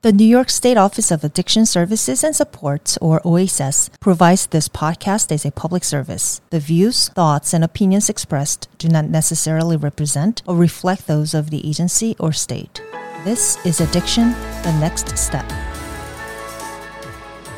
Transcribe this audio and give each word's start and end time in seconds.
The 0.00 0.12
New 0.12 0.24
York 0.24 0.48
State 0.48 0.76
Office 0.76 1.10
of 1.10 1.24
Addiction 1.24 1.66
Services 1.66 2.22
and 2.22 2.36
Supports, 2.36 2.96
or 2.98 3.20
OASAS, 3.22 3.90
provides 3.98 4.46
this 4.46 4.68
podcast 4.68 5.32
as 5.32 5.44
a 5.44 5.50
public 5.50 5.82
service. 5.82 6.40
The 6.50 6.60
views, 6.60 7.08
thoughts, 7.08 7.52
and 7.52 7.64
opinions 7.64 8.08
expressed 8.08 8.68
do 8.78 8.88
not 8.88 9.06
necessarily 9.06 9.76
represent 9.76 10.40
or 10.46 10.54
reflect 10.54 11.08
those 11.08 11.34
of 11.34 11.50
the 11.50 11.68
agency 11.68 12.14
or 12.20 12.32
state. 12.32 12.80
This 13.24 13.58
is 13.66 13.80
Addiction, 13.80 14.30
the 14.62 14.78
Next 14.78 15.18
Step. 15.18 15.50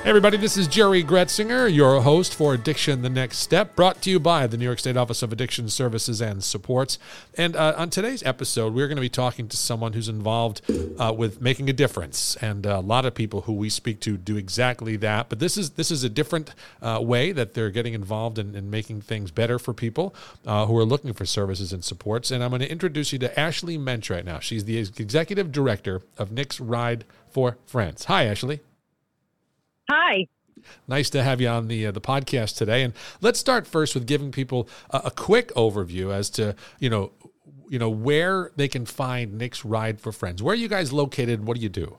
Hey 0.02 0.08
everybody, 0.08 0.38
this 0.38 0.56
is 0.56 0.66
Jerry 0.66 1.04
Gretzinger, 1.04 1.72
your 1.72 2.00
host 2.00 2.34
for 2.34 2.54
Addiction 2.54 3.02
the 3.02 3.10
Next 3.10 3.36
Step, 3.36 3.76
brought 3.76 4.00
to 4.00 4.10
you 4.10 4.18
by 4.18 4.46
the 4.46 4.56
New 4.56 4.64
York 4.64 4.78
State 4.78 4.96
Office 4.96 5.22
of 5.22 5.30
Addiction 5.30 5.68
Services 5.68 6.22
and 6.22 6.42
Supports. 6.42 6.98
And 7.36 7.54
uh, 7.54 7.74
on 7.76 7.90
today's 7.90 8.22
episode, 8.22 8.72
we're 8.72 8.88
going 8.88 8.96
to 8.96 9.02
be 9.02 9.10
talking 9.10 9.46
to 9.48 9.58
someone 9.58 9.92
who's 9.92 10.08
involved 10.08 10.62
uh, 10.98 11.12
with 11.14 11.42
making 11.42 11.68
a 11.68 11.74
difference. 11.74 12.34
And 12.36 12.66
uh, 12.66 12.78
a 12.78 12.80
lot 12.80 13.04
of 13.04 13.14
people 13.14 13.42
who 13.42 13.52
we 13.52 13.68
speak 13.68 14.00
to 14.00 14.16
do 14.16 14.38
exactly 14.38 14.96
that. 14.96 15.28
But 15.28 15.38
this 15.38 15.58
is 15.58 15.72
this 15.72 15.90
is 15.90 16.02
a 16.02 16.08
different 16.08 16.54
uh, 16.80 17.00
way 17.02 17.32
that 17.32 17.52
they're 17.52 17.70
getting 17.70 17.92
involved 17.92 18.38
in, 18.38 18.54
in 18.54 18.70
making 18.70 19.02
things 19.02 19.30
better 19.30 19.58
for 19.58 19.74
people 19.74 20.14
uh, 20.46 20.64
who 20.64 20.78
are 20.78 20.84
looking 20.86 21.12
for 21.12 21.26
services 21.26 21.74
and 21.74 21.84
supports. 21.84 22.30
And 22.30 22.42
I'm 22.42 22.48
going 22.50 22.62
to 22.62 22.72
introduce 22.72 23.12
you 23.12 23.18
to 23.18 23.38
Ashley 23.38 23.76
Mensch 23.76 24.08
right 24.08 24.24
now. 24.24 24.38
She's 24.38 24.64
the 24.64 24.78
executive 24.78 25.52
director 25.52 26.00
of 26.16 26.32
Nick's 26.32 26.58
Ride 26.58 27.04
for 27.28 27.58
Friends. 27.66 28.06
Hi, 28.06 28.24
Ashley. 28.24 28.60
Hi. 29.90 30.28
Nice 30.86 31.10
to 31.10 31.22
have 31.24 31.40
you 31.40 31.48
on 31.48 31.66
the 31.66 31.86
uh, 31.86 31.90
the 31.90 32.00
podcast 32.00 32.56
today. 32.56 32.84
And 32.84 32.94
let's 33.20 33.40
start 33.40 33.66
first 33.66 33.94
with 33.94 34.06
giving 34.06 34.30
people 34.30 34.68
a, 34.90 35.02
a, 35.06 35.10
quick 35.10 35.52
overview 35.54 36.12
as 36.14 36.30
to 36.30 36.54
you 36.78 36.88
know 36.88 37.10
you 37.68 37.78
know 37.78 37.90
where 37.90 38.52
they 38.54 38.68
can 38.68 38.86
find 38.86 39.36
Nick's 39.36 39.64
Ride 39.64 40.00
for 40.00 40.12
Friends. 40.12 40.42
Where 40.42 40.52
are 40.52 40.56
you 40.56 40.68
guys 40.68 40.92
located? 40.92 41.44
What 41.44 41.56
do 41.56 41.62
you 41.62 41.68
do? 41.68 41.98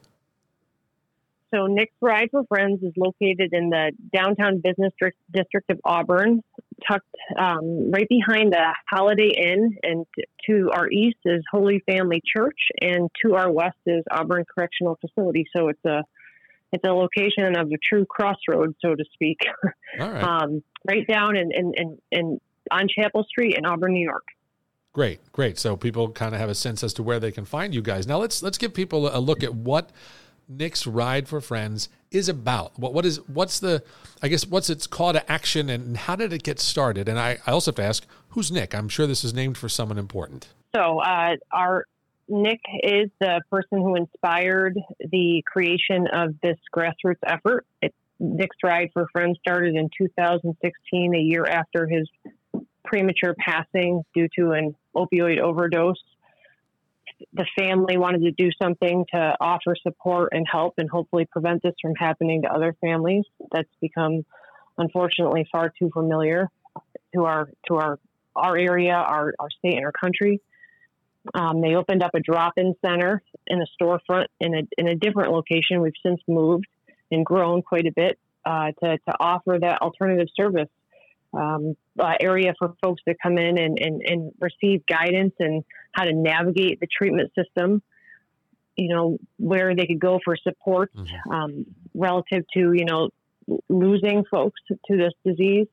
So 1.54 1.68
Nick's 1.68 1.96
Ride 2.00 2.30
for 2.32 2.46
Friends 2.46 2.82
is 2.82 2.94
located 2.96 3.52
in 3.52 3.70
the 3.72 3.92
downtown 4.14 4.62
business 4.62 4.94
district 5.34 5.70
of 5.70 5.82
Auburn, 5.84 6.42
tucked 6.88 7.14
um, 7.38 7.92
right 7.92 8.08
behind 8.08 8.54
the 8.54 8.74
Holiday 8.90 9.34
Inn. 9.36 9.76
And 9.84 10.06
to 10.48 10.70
our 10.74 10.90
east 10.90 11.18
is 11.26 11.44
Holy 11.52 11.84
Family 11.86 12.22
Church, 12.26 12.58
and 12.80 13.10
to 13.26 13.36
our 13.36 13.52
west 13.52 13.80
is 13.86 14.06
Auburn 14.10 14.46
Correctional 14.56 14.98
Facility. 15.02 15.46
So 15.54 15.68
it's 15.68 15.84
a 15.84 16.04
it's 16.72 16.84
a 16.86 16.94
location 16.94 17.58
of 17.58 17.68
a 17.68 17.78
true 17.88 18.06
crossroads, 18.06 18.76
so 18.82 18.96
to 18.96 19.04
speak. 19.14 19.40
Right. 20.00 20.24
um, 20.24 20.64
right 20.88 21.06
down 21.06 21.36
in, 21.36 21.52
in, 21.52 21.74
in, 21.76 21.98
in, 22.12 22.42
on 22.72 22.88
Chapel 22.88 23.26
Street 23.26 23.58
in 23.58 23.66
Auburn, 23.66 23.92
New 23.92 24.04
York. 24.04 24.24
Great, 24.94 25.20
great. 25.32 25.58
So 25.58 25.76
people 25.76 26.12
kind 26.12 26.34
of 26.34 26.40
have 26.40 26.50
a 26.50 26.56
sense 26.56 26.84
as 26.84 26.94
to 26.94 27.04
where 27.04 27.20
they 27.20 27.32
can 27.32 27.46
find 27.46 27.74
you 27.74 27.82
guys. 27.82 28.08
Now 28.08 28.18
let's 28.18 28.42
let's 28.44 28.58
give 28.58 28.74
people 28.74 29.14
a 29.14 29.20
look 29.20 29.44
at 29.44 29.54
what 29.54 29.90
Nick's 30.50 30.86
Ride 30.86 31.28
for 31.28 31.40
Friends 31.40 31.88
is 32.12 32.28
about. 32.28 32.78
What 32.78 32.94
what 32.94 33.06
is 33.06 33.22
what's 33.28 33.60
the 33.60 33.84
I 34.22 34.28
guess 34.28 34.46
what's 34.46 34.70
its 34.70 34.88
call 34.88 35.14
to 35.14 35.32
action 35.32 35.70
and 35.70 35.96
how 35.96 36.16
did 36.16 36.34
it 36.34 36.44
get 36.44 36.60
started? 36.60 37.08
And 37.08 37.18
I, 37.18 37.38
I 37.48 37.52
also 37.52 37.72
have 37.72 37.78
to 37.78 37.84
ask, 37.84 38.06
who's 38.30 38.52
Nick? 38.52 38.76
I'm 38.76 38.90
sure 38.90 39.08
this 39.08 39.24
is 39.24 39.34
named 39.34 39.58
for 39.58 39.70
someone 39.70 39.98
important. 39.98 40.50
So 40.76 41.00
uh, 41.00 41.36
our 41.54 41.86
Nick 42.32 42.62
is 42.82 43.10
the 43.20 43.42
person 43.52 43.82
who 43.82 43.96
inspired 43.96 44.80
the 45.00 45.44
creation 45.46 46.08
of 46.14 46.36
this 46.42 46.58
grassroots 46.74 47.20
effort. 47.28 47.66
It, 47.82 47.94
Nick's 48.22 48.56
Ride 48.64 48.90
for 48.94 49.08
Friends 49.12 49.38
started 49.42 49.76
in 49.76 49.90
2016, 49.98 51.14
a 51.14 51.18
year 51.18 51.46
after 51.46 51.88
his 51.88 52.10
premature 52.86 53.36
passing 53.38 54.04
due 54.16 54.30
to 54.38 54.52
an 54.52 54.76
opioid 54.96 55.40
overdose. 55.40 56.02
The 57.34 57.46
family 57.60 57.98
wanted 57.98 58.22
to 58.22 58.32
do 58.32 58.50
something 58.62 59.06
to 59.14 59.36
offer 59.42 59.76
support 59.84 60.30
and 60.32 60.46
help 60.50 60.76
and 60.78 60.90
hopefully 60.90 61.28
prevent 61.30 61.64
this 61.64 61.74
from 61.82 61.96
happening 61.96 62.44
to 62.44 62.50
other 62.50 62.76
families. 62.80 63.26
That's 63.52 63.70
become, 63.82 64.26
unfortunately, 64.78 65.48
far 65.52 65.74
too 65.78 65.90
familiar 65.94 66.48
to 67.14 67.26
our 67.26 67.50
to 67.68 67.76
our 67.76 68.00
our 68.34 68.58
area, 68.58 68.94
our, 68.94 69.34
our 69.38 69.50
state, 69.60 69.76
and 69.76 69.86
our 69.86 69.92
country. 69.92 70.40
Um, 71.34 71.62
they 71.62 71.76
opened 71.76 72.04
up 72.04 72.12
a 72.16 72.20
drop-in 72.20 72.74
center 72.84 73.22
in 73.48 73.62
a 73.62 73.66
storefront 73.80 74.26
in 74.40 74.56
a 74.56 74.62
in 74.78 74.88
a 74.88 74.96
different 74.96 75.32
location. 75.32 75.82
We've 75.82 75.94
since 76.04 76.20
moved 76.28 76.66
and 77.12 77.26
grown 77.26 77.62
quite 77.62 77.86
a 77.86 77.92
bit 77.92 78.18
uh, 78.46 78.72
to 78.84 78.98
to 78.98 79.14
offer 79.20 79.58
that 79.62 79.82
alternative 79.82 80.28
service 80.36 80.70
um, 81.34 81.76
uh, 82.00 82.14
area 82.20 82.54
for 82.58 82.74
folks 82.82 83.04
to 83.08 83.16
come 83.22 83.38
in 83.38 83.58
and, 83.58 83.80
and 83.80 84.02
and 84.02 84.32
receive 84.40 84.86
guidance 84.88 85.34
and 85.40 85.64
how 85.92 86.06
to 86.06 86.14
navigate 86.14 86.80
the 86.80 86.88
treatment 86.88 87.32
system. 87.38 87.84
You 88.76 88.96
know 88.96 89.18
where 89.38 89.76
they 89.76 89.86
could 89.86 90.00
go 90.00 90.20
for 90.24 90.36
support 90.38 90.92
mm-hmm. 90.96 91.32
um, 91.32 91.66
relative 91.94 92.46
to 92.56 92.74
you 92.74 92.86
know 92.86 93.10
losing 93.70 94.24
folks 94.32 94.60
to 94.68 94.98
this 94.98 95.14
disease 95.24 95.68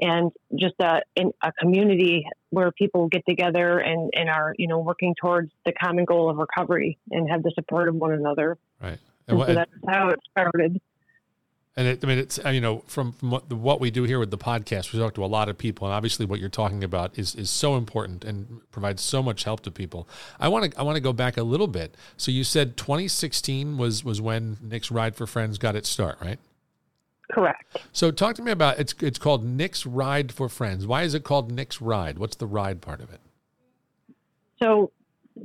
and 0.00 0.30
just 0.58 0.74
a, 0.80 1.02
in 1.16 1.32
a 1.42 1.52
community 1.52 2.26
where 2.50 2.72
people 2.72 3.08
get 3.08 3.22
together 3.28 3.78
and, 3.78 4.10
and 4.14 4.28
are 4.28 4.54
you 4.58 4.68
know 4.68 4.78
working 4.78 5.14
towards 5.20 5.50
the 5.64 5.72
common 5.72 6.04
goal 6.04 6.30
of 6.30 6.36
recovery 6.36 6.98
and 7.10 7.30
have 7.30 7.42
the 7.42 7.52
support 7.54 7.88
of 7.88 7.94
one 7.94 8.12
another. 8.12 8.58
Right. 8.82 8.98
And, 9.28 9.38
and 9.38 9.48
so 9.48 9.54
that's 9.54 9.70
how 9.88 10.08
it 10.08 10.20
started. 10.30 10.80
And 11.76 11.86
it, 11.86 12.04
I 12.04 12.06
mean, 12.08 12.18
it's 12.18 12.38
you 12.44 12.60
know 12.60 12.82
from, 12.86 13.12
from 13.12 13.30
what, 13.30 13.52
what, 13.52 13.80
we 13.80 13.90
do 13.90 14.02
here 14.02 14.18
with 14.18 14.30
the 14.30 14.38
podcast, 14.38 14.92
we 14.92 14.98
talk 14.98 15.14
to 15.14 15.24
a 15.24 15.26
lot 15.26 15.48
of 15.48 15.56
people, 15.56 15.86
and 15.86 15.94
obviously 15.94 16.26
what 16.26 16.40
you're 16.40 16.48
talking 16.48 16.82
about 16.82 17.16
is 17.16 17.34
is 17.36 17.48
so 17.48 17.76
important 17.76 18.24
and 18.24 18.60
provides 18.72 19.02
so 19.02 19.22
much 19.22 19.44
help 19.44 19.60
to 19.60 19.70
people. 19.70 20.08
I 20.40 20.48
want 20.48 20.72
to 20.72 20.78
I 20.78 20.82
want 20.82 20.96
to 20.96 21.00
go 21.00 21.12
back 21.12 21.36
a 21.36 21.44
little 21.44 21.68
bit. 21.68 21.94
So 22.16 22.32
you 22.32 22.42
said 22.42 22.76
2016 22.76 23.78
was 23.78 24.04
was 24.04 24.20
when 24.20 24.58
Nick's 24.60 24.90
Ride 24.90 25.14
for 25.14 25.28
Friends 25.28 25.58
got 25.58 25.76
its 25.76 25.88
start, 25.88 26.18
right? 26.20 26.40
Correct. 27.32 27.78
So 27.92 28.10
talk 28.10 28.34
to 28.36 28.42
me 28.42 28.50
about 28.50 28.78
it's 28.78 28.94
it's 29.00 29.18
called 29.18 29.44
Nick's 29.44 29.86
Ride 29.86 30.32
for 30.32 30.48
Friends. 30.48 30.86
Why 30.86 31.02
is 31.02 31.14
it 31.14 31.24
called 31.24 31.52
Nick's 31.52 31.80
Ride? 31.80 32.18
What's 32.18 32.36
the 32.36 32.46
ride 32.46 32.80
part 32.80 33.00
of 33.00 33.12
it? 33.12 33.20
So 34.62 34.90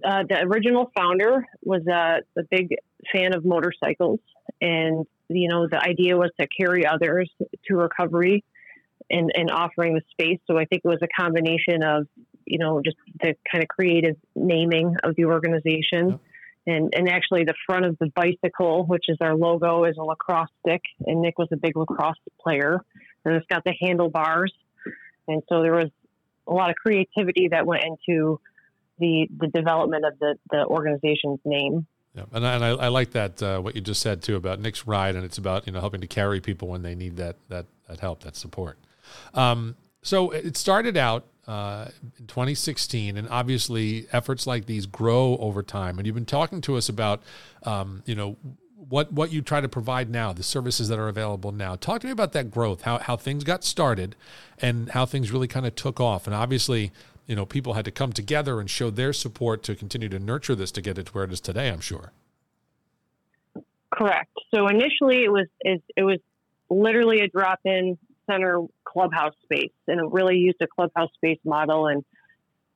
uh, 0.04 0.24
the 0.28 0.42
original 0.42 0.92
founder 0.96 1.46
was 1.64 1.86
a, 1.88 2.22
a 2.38 2.44
big 2.50 2.76
fan 3.12 3.36
of 3.36 3.46
motorcycles, 3.46 4.20
and 4.62 5.06
you 5.30 5.48
know 5.48 5.68
the 5.68 5.80
idea 5.80 6.18
was 6.18 6.32
to 6.40 6.48
carry 6.60 6.86
others 6.86 7.30
to 7.66 7.76
recovery 7.76 8.44
and, 9.10 9.32
and 9.36 9.52
offering 9.52 9.94
the 9.94 10.02
space. 10.12 10.40
So 10.48 10.58
I 10.58 10.66
think 10.66 10.82
it 10.84 10.88
was 10.88 11.02
a 11.02 11.22
combination 11.22 11.84
of 11.84 12.08
you 12.46 12.58
know 12.58 12.82
just 12.84 12.98
the 13.22 13.36
kind 13.52 13.64
of 13.64 13.68
creative 13.68 14.16
naming 14.36 14.96
of 15.04 15.16
the 15.16 15.26
organization. 15.26 16.10
Yep 16.10 16.20
and 16.68 16.94
and 16.96 17.10
actually 17.10 17.44
the 17.44 17.54
front 17.66 17.86
of 17.86 17.98
the 18.00 18.12
bicycle, 18.16 18.86
which 18.86 19.06
is 19.08 19.18
our 19.22 19.36
logo, 19.36 19.84
is 19.86 19.98
a 19.98 20.04
lacrosse 20.04 20.50
stick, 20.66 20.82
and 21.06 21.22
Nick 21.22 21.38
was 21.38 21.48
a 21.52 21.58
big 21.58 21.76
lacrosse 21.76 22.18
player, 22.40 22.80
and 23.24 23.36
it's 23.36 23.46
got 23.48 23.64
the 23.64 23.74
handlebars, 23.80 24.54
and 25.28 25.42
so 25.50 25.62
there 25.62 25.74
was 25.74 25.90
a 26.48 26.54
lot 26.54 26.70
of 26.70 26.76
creativity 26.76 27.50
that 27.50 27.66
went 27.66 27.84
into 27.84 28.40
the 29.00 29.28
the 29.38 29.48
development 29.48 30.06
of 30.06 30.18
the 30.20 30.36
the 30.52 30.66
organization's 30.66 31.40
name. 31.46 31.88
Yeah, 32.16 32.24
and 32.32 32.48
I, 32.48 32.56
and 32.56 32.64
I, 32.64 32.70
I 32.70 32.88
like 32.88 33.12
that 33.12 33.44
uh, 33.44 33.60
what 33.60 33.76
you 33.76 33.82
just 33.82 34.02
said 34.02 34.22
too 34.22 34.38
about 34.38 34.60
Nick's 34.60 34.88
ride, 34.88 35.16
and 35.16 35.26
it's 35.26 35.38
about 35.38 35.68
you 35.68 35.74
know 35.74 35.82
helping 35.82 36.02
to 36.02 36.08
carry 36.08 36.40
people 36.40 36.68
when 36.68 36.82
they 36.82 36.96
need 36.96 37.18
that 37.18 37.38
that 37.50 37.66
that 37.88 38.00
help, 38.00 38.24
that 38.24 38.36
support. 38.36 38.80
Um, 39.34 39.76
so 40.02 40.32
it 40.32 40.56
started 40.56 40.98
out 40.98 41.26
uh, 41.48 41.90
in 42.20 42.28
2016, 42.28 43.18
and 43.18 43.30
obviously 43.30 44.08
efforts 44.12 44.48
like 44.48 44.66
these 44.66 44.86
grow 44.86 45.38
over 45.38 45.62
time. 45.62 45.98
And 45.98 46.06
you've 46.06 46.16
been 46.16 46.26
talking 46.26 46.62
to 46.62 46.76
us 46.76 46.90
about, 46.90 47.22
um, 47.64 48.04
you 48.06 48.16
know, 48.16 48.38
what 48.90 49.12
what 49.12 49.32
you 49.32 49.42
try 49.42 49.62
to 49.62 49.70
provide 49.70 50.10
now, 50.10 50.34
the 50.34 50.44
services 50.44 50.90
that 50.90 51.00
are 51.00 51.08
available 51.08 51.52
now. 51.52 51.76
Talk 51.76 52.02
to 52.02 52.08
me 52.08 52.12
about 52.12 52.34
that 52.34 52.52
growth, 52.52 52.84
how 52.84 53.00
how 53.00 53.16
things 53.16 53.44
got 53.44 53.64
started, 53.64 54.16
and 54.60 54.90
how 54.92 55.06
things 55.06 55.32
really 55.32 55.48
kind 55.48 55.66
of 55.66 55.76
took 55.76 56.00
off. 56.00 56.28
And 56.28 56.36
obviously, 56.36 56.92
you 57.28 57.36
know, 57.36 57.46
people 57.46 57.74
had 57.74 57.86
to 57.86 57.92
come 57.92 58.14
together 58.14 58.60
and 58.60 58.70
show 58.70 58.90
their 58.90 59.14
support 59.14 59.64
to 59.64 59.76
continue 59.76 60.10
to 60.10 60.20
nurture 60.20 60.56
this 60.56 60.72
to 60.72 60.82
get 60.82 60.98
it 60.98 61.08
to 61.08 61.12
where 61.14 61.24
it 61.24 61.34
is 61.34 61.42
today. 61.42 61.70
I'm 61.70 61.80
sure. 61.80 62.12
Correct. 63.92 64.32
So 64.54 64.68
initially, 64.68 65.24
it 65.24 65.32
was 65.32 65.48
it, 65.62 65.82
it 65.96 66.04
was 66.04 66.20
literally 66.70 67.22
a 67.22 67.28
drop 67.28 67.60
in 67.66 67.98
center 68.30 68.62
clubhouse 68.84 69.34
space 69.44 69.72
and 69.88 70.14
really 70.14 70.38
used 70.38 70.58
a 70.62 70.68
clubhouse 70.68 71.10
space 71.16 71.40
model. 71.44 71.88
And 71.88 72.04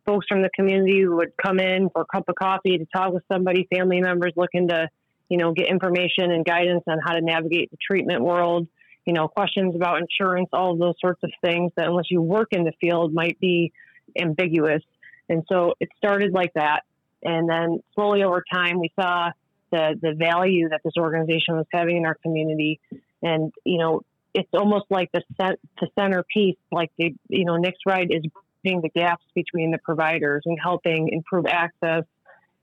folks 0.05 0.25
from 0.27 0.41
the 0.41 0.49
community 0.55 1.07
would 1.07 1.33
come 1.41 1.59
in 1.59 1.89
for 1.89 2.01
a 2.01 2.05
cup 2.05 2.29
of 2.29 2.35
coffee 2.35 2.77
to 2.77 2.85
talk 2.85 3.13
with 3.13 3.23
somebody 3.31 3.67
family 3.73 4.01
members 4.01 4.33
looking 4.35 4.67
to 4.69 4.89
you 5.29 5.37
know 5.37 5.53
get 5.53 5.67
information 5.67 6.31
and 6.31 6.43
guidance 6.43 6.83
on 6.87 6.97
how 7.05 7.13
to 7.13 7.21
navigate 7.21 7.69
the 7.69 7.77
treatment 7.85 8.23
world 8.23 8.67
you 9.05 9.13
know 9.13 9.27
questions 9.27 9.75
about 9.75 9.99
insurance 9.99 10.49
all 10.51 10.73
of 10.73 10.79
those 10.79 10.95
sorts 10.99 11.21
of 11.23 11.29
things 11.43 11.71
that 11.77 11.85
unless 11.85 12.09
you 12.09 12.19
work 12.19 12.47
in 12.51 12.63
the 12.63 12.71
field 12.81 13.13
might 13.13 13.39
be 13.39 13.71
ambiguous. 14.17 14.83
And 15.27 15.43
so 15.47 15.73
it 15.79 15.89
started 15.97 16.33
like 16.33 16.53
that. 16.53 16.81
And 17.23 17.49
then 17.49 17.83
slowly 17.95 18.23
over 18.23 18.43
time 18.51 18.79
we 18.79 18.91
saw 18.99 19.31
the 19.71 19.95
the 20.01 20.13
value 20.13 20.69
that 20.69 20.81
this 20.83 20.93
organization 20.97 21.55
was 21.55 21.65
having 21.71 21.97
in 21.97 22.05
our 22.05 22.15
community. 22.15 22.79
And 23.21 23.53
you 23.65 23.77
know 23.77 24.01
it's 24.33 24.49
almost 24.53 24.85
like 24.89 25.11
the 25.11 25.23
cent- 25.39 25.59
the 25.79 25.87
centerpiece, 25.97 26.57
like 26.71 26.91
the 26.97 27.13
you 27.29 27.45
know 27.45 27.57
Nick's 27.57 27.79
Ride 27.85 28.11
is 28.11 28.23
bridging 28.63 28.81
the 28.81 28.89
gaps 28.89 29.25
between 29.35 29.71
the 29.71 29.79
providers 29.79 30.43
and 30.45 30.57
helping 30.61 31.09
improve 31.09 31.45
access 31.45 32.03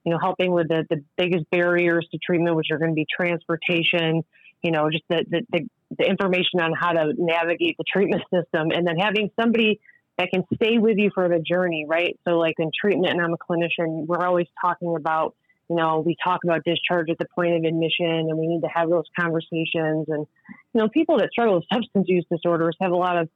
you 0.07 0.13
know, 0.13 0.19
helping 0.19 0.53
with 0.53 0.69
the, 0.69 0.85
the 0.89 1.03
biggest 1.17 1.43
barriers 1.51 2.07
to 2.11 2.17
treatment, 2.17 2.55
which 2.55 2.67
are 2.71 2.77
going 2.77 2.91
to 2.91 2.95
be 2.95 3.05
transportation, 3.13 4.23
you 4.61 4.71
know, 4.71 4.89
just 4.89 5.03
the, 5.09 5.25
the, 5.29 5.41
the, 5.51 5.69
the 5.97 6.05
information 6.05 6.61
on 6.61 6.71
how 6.71 6.93
to 6.93 7.11
navigate 7.17 7.75
the 7.77 7.83
treatment 7.83 8.23
system, 8.33 8.71
and 8.71 8.87
then 8.87 8.95
having 8.97 9.29
somebody 9.37 9.81
that 10.17 10.29
can 10.31 10.45
stay 10.55 10.77
with 10.77 10.97
you 10.97 11.11
for 11.13 11.27
the 11.27 11.39
journey, 11.39 11.85
right? 11.89 12.17
So, 12.25 12.37
like 12.37 12.55
in 12.57 12.71
treatment, 12.73 13.11
and 13.11 13.21
I'm 13.21 13.33
a 13.33 13.37
clinician, 13.37 14.05
we're 14.07 14.25
always 14.25 14.47
talking 14.61 14.95
about, 14.95 15.35
you 15.69 15.75
know, 15.75 16.01
we 16.05 16.15
talk 16.23 16.43
about 16.43 16.63
discharge 16.63 17.09
at 17.09 17.17
the 17.17 17.27
point 17.35 17.55
of 17.55 17.63
admission, 17.63 18.05
and 18.05 18.37
we 18.37 18.47
need 18.47 18.61
to 18.61 18.69
have 18.73 18.89
those 18.89 19.05
conversations. 19.19 20.05
And, 20.07 20.25
you 20.73 20.81
know, 20.81 20.87
people 20.87 21.17
that 21.17 21.29
struggle 21.31 21.55
with 21.55 21.65
substance 21.73 22.07
use 22.07 22.25
disorders 22.31 22.75
have 22.79 22.91
a 22.91 22.95
lot 22.95 23.17
of, 23.17 23.29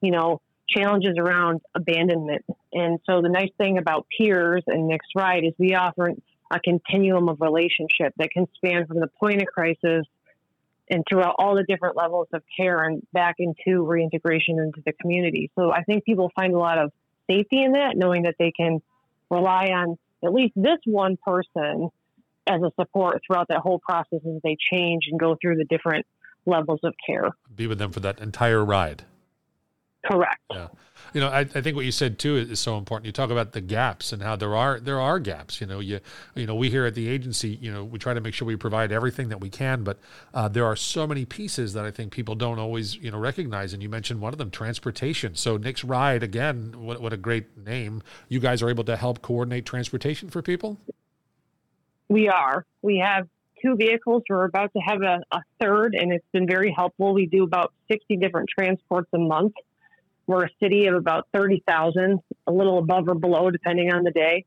you 0.00 0.10
know, 0.10 0.40
challenges 0.68 1.16
around 1.18 1.60
abandonment. 1.74 2.44
And 2.72 2.98
so, 3.08 3.22
the 3.22 3.28
nice 3.28 3.50
thing 3.58 3.78
about 3.78 4.06
peers 4.18 4.64
and 4.66 4.88
Nick's 4.88 5.06
Ride 5.14 5.44
is 5.44 5.52
we 5.58 5.74
offer 5.74 6.12
a 6.50 6.60
continuum 6.60 7.28
of 7.28 7.40
relationship 7.40 8.12
that 8.16 8.30
can 8.30 8.46
span 8.56 8.86
from 8.86 9.00
the 9.00 9.08
point 9.20 9.42
of 9.42 9.48
crisis 9.48 10.06
and 10.90 11.04
throughout 11.08 11.34
all 11.38 11.54
the 11.54 11.64
different 11.64 11.96
levels 11.96 12.28
of 12.32 12.42
care 12.56 12.82
and 12.82 13.06
back 13.12 13.36
into 13.38 13.84
reintegration 13.84 14.58
into 14.58 14.82
the 14.84 14.92
community. 14.92 15.50
So 15.54 15.70
I 15.70 15.82
think 15.82 16.04
people 16.04 16.32
find 16.34 16.54
a 16.54 16.58
lot 16.58 16.78
of 16.78 16.92
safety 17.30 17.62
in 17.62 17.72
that, 17.72 17.96
knowing 17.96 18.22
that 18.22 18.36
they 18.38 18.52
can 18.52 18.80
rely 19.30 19.66
on 19.66 19.98
at 20.24 20.32
least 20.32 20.54
this 20.56 20.78
one 20.84 21.16
person 21.24 21.90
as 22.46 22.60
a 22.62 22.70
support 22.80 23.20
throughout 23.26 23.48
that 23.48 23.58
whole 23.58 23.78
process 23.78 24.20
as 24.26 24.40
they 24.42 24.56
change 24.72 25.04
and 25.10 25.20
go 25.20 25.36
through 25.40 25.56
the 25.56 25.64
different 25.64 26.06
levels 26.46 26.80
of 26.82 26.94
care. 27.06 27.30
Be 27.54 27.66
with 27.66 27.78
them 27.78 27.92
for 27.92 28.00
that 28.00 28.20
entire 28.20 28.64
ride. 28.64 29.04
Correct. 30.04 30.40
Yeah. 30.50 30.68
You 31.14 31.20
know, 31.20 31.28
I, 31.28 31.40
I 31.40 31.44
think 31.44 31.74
what 31.74 31.84
you 31.84 31.92
said 31.92 32.18
too 32.18 32.36
is 32.36 32.60
so 32.60 32.76
important. 32.76 33.06
You 33.06 33.12
talk 33.12 33.30
about 33.30 33.52
the 33.52 33.60
gaps 33.60 34.12
and 34.12 34.22
how 34.22 34.36
there 34.36 34.54
are 34.54 34.78
there 34.78 35.00
are 35.00 35.18
gaps. 35.18 35.60
You 35.60 35.66
know, 35.66 35.80
you 35.80 36.00
you 36.34 36.46
know 36.46 36.54
we 36.54 36.70
here 36.70 36.84
at 36.86 36.94
the 36.94 37.08
agency, 37.08 37.58
you 37.60 37.72
know, 37.72 37.84
we 37.84 37.98
try 37.98 38.14
to 38.14 38.20
make 38.20 38.34
sure 38.34 38.46
we 38.46 38.56
provide 38.56 38.92
everything 38.92 39.28
that 39.30 39.40
we 39.40 39.48
can, 39.48 39.84
but 39.84 39.98
uh, 40.34 40.48
there 40.48 40.66
are 40.66 40.76
so 40.76 41.06
many 41.06 41.24
pieces 41.24 41.72
that 41.72 41.84
I 41.84 41.90
think 41.90 42.12
people 42.12 42.34
don't 42.34 42.58
always 42.58 42.96
you 42.96 43.10
know 43.10 43.18
recognize. 43.18 43.72
And 43.72 43.82
you 43.82 43.88
mentioned 43.88 44.20
one 44.20 44.32
of 44.32 44.38
them, 44.38 44.50
transportation. 44.50 45.34
So 45.34 45.56
Nick's 45.56 45.82
Ride 45.82 46.22
again, 46.22 46.74
what, 46.76 47.00
what 47.00 47.12
a 47.12 47.16
great 47.16 47.56
name. 47.56 48.02
You 48.28 48.40
guys 48.40 48.62
are 48.62 48.68
able 48.68 48.84
to 48.84 48.96
help 48.96 49.22
coordinate 49.22 49.66
transportation 49.66 50.30
for 50.30 50.42
people. 50.42 50.78
We 52.08 52.28
are. 52.28 52.64
We 52.82 52.98
have 52.98 53.28
two 53.62 53.76
vehicles. 53.76 54.22
We're 54.28 54.44
about 54.44 54.72
to 54.74 54.80
have 54.80 55.02
a, 55.02 55.20
a 55.32 55.42
third, 55.60 55.94
and 55.94 56.12
it's 56.12 56.26
been 56.32 56.46
very 56.46 56.72
helpful. 56.76 57.14
We 57.14 57.26
do 57.26 57.44
about 57.44 57.72
sixty 57.90 58.16
different 58.16 58.48
transports 58.56 59.08
a 59.12 59.18
month 59.18 59.54
we're 60.28 60.44
a 60.44 60.50
city 60.62 60.86
of 60.86 60.94
about 60.94 61.26
30,000, 61.32 62.20
a 62.46 62.52
little 62.52 62.78
above 62.78 63.08
or 63.08 63.14
below, 63.14 63.50
depending 63.50 63.90
on 63.90 64.04
the 64.04 64.10
day. 64.10 64.44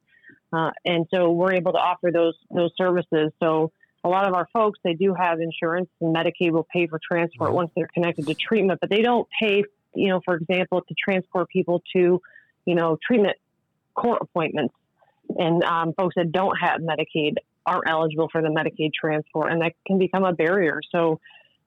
Uh, 0.53 0.69
and 0.85 1.07
so 1.13 1.31
we're 1.31 1.53
able 1.53 1.71
to 1.73 1.79
offer 1.79 2.11
those 2.11 2.35
those 2.51 2.71
services. 2.77 3.31
So 3.41 3.71
a 4.03 4.09
lot 4.09 4.27
of 4.27 4.33
our 4.33 4.47
folks, 4.53 4.79
they 4.83 4.93
do 4.93 5.13
have 5.13 5.39
insurance, 5.39 5.89
and 5.99 6.15
Medicaid 6.15 6.51
will 6.51 6.67
pay 6.71 6.87
for 6.87 6.99
transport 6.99 7.53
once 7.53 7.71
they're 7.75 7.89
connected 7.93 8.27
to 8.27 8.35
treatment, 8.35 8.79
but 8.79 8.89
they 8.89 9.01
don't 9.01 9.27
pay, 9.41 9.63
you 9.95 10.09
know, 10.09 10.21
for 10.23 10.35
example, 10.35 10.81
to 10.81 10.93
transport 10.93 11.49
people 11.49 11.81
to, 11.95 12.21
you 12.65 12.75
know, 12.75 12.97
treatment 13.05 13.37
court 13.95 14.19
appointments. 14.21 14.73
And 15.37 15.63
um, 15.63 15.93
folks 15.93 16.15
that 16.15 16.31
don't 16.31 16.55
have 16.57 16.81
Medicaid 16.81 17.35
aren't 17.65 17.87
eligible 17.87 18.27
for 18.31 18.41
the 18.41 18.49
Medicaid 18.49 18.91
transport, 18.93 19.51
and 19.51 19.61
that 19.61 19.73
can 19.87 19.97
become 19.97 20.25
a 20.25 20.33
barrier. 20.33 20.81
So 20.91 21.19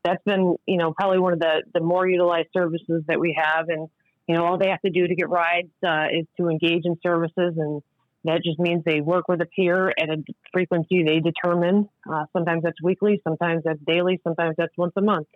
that's 0.05 0.23
been, 0.25 0.57
you 0.67 0.77
know, 0.77 0.93
probably 0.93 1.19
one 1.19 1.33
of 1.33 1.41
the 1.41 1.63
the 1.73 1.81
more 1.81 2.07
utilized 2.07 2.49
services 2.53 3.03
that 3.09 3.19
we 3.19 3.37
have, 3.41 3.69
and 3.69 3.89
you 4.27 4.35
know, 4.35 4.45
all 4.45 4.59
they 4.59 4.71
have 4.71 4.81
to 4.83 4.91
do 4.91 5.07
to 5.07 5.15
get 5.15 5.29
rides 5.29 5.71
uh, 5.87 6.07
is 6.13 6.27
to 6.39 6.49
engage 6.49 6.83
in 6.85 6.97
services, 7.03 7.55
and 7.57 7.83
that 8.25 8.41
just 8.43 8.59
means 8.59 8.83
they 8.85 9.01
work 9.01 9.29
with 9.29 9.41
a 9.43 9.47
peer 9.47 9.91
at 9.91 10.09
a 10.09 10.17
frequency 10.53 11.03
they 11.03 11.21
determine. 11.21 11.89
Uh, 12.11 12.25
sometimes 12.33 12.63
that's 12.63 12.81
weekly, 12.83 13.21
sometimes 13.23 13.63
that's 13.65 13.81
daily, 13.87 14.21
sometimes 14.25 14.55
that's 14.57 14.73
once 14.77 14.93
a 14.97 15.03
month. 15.03 15.29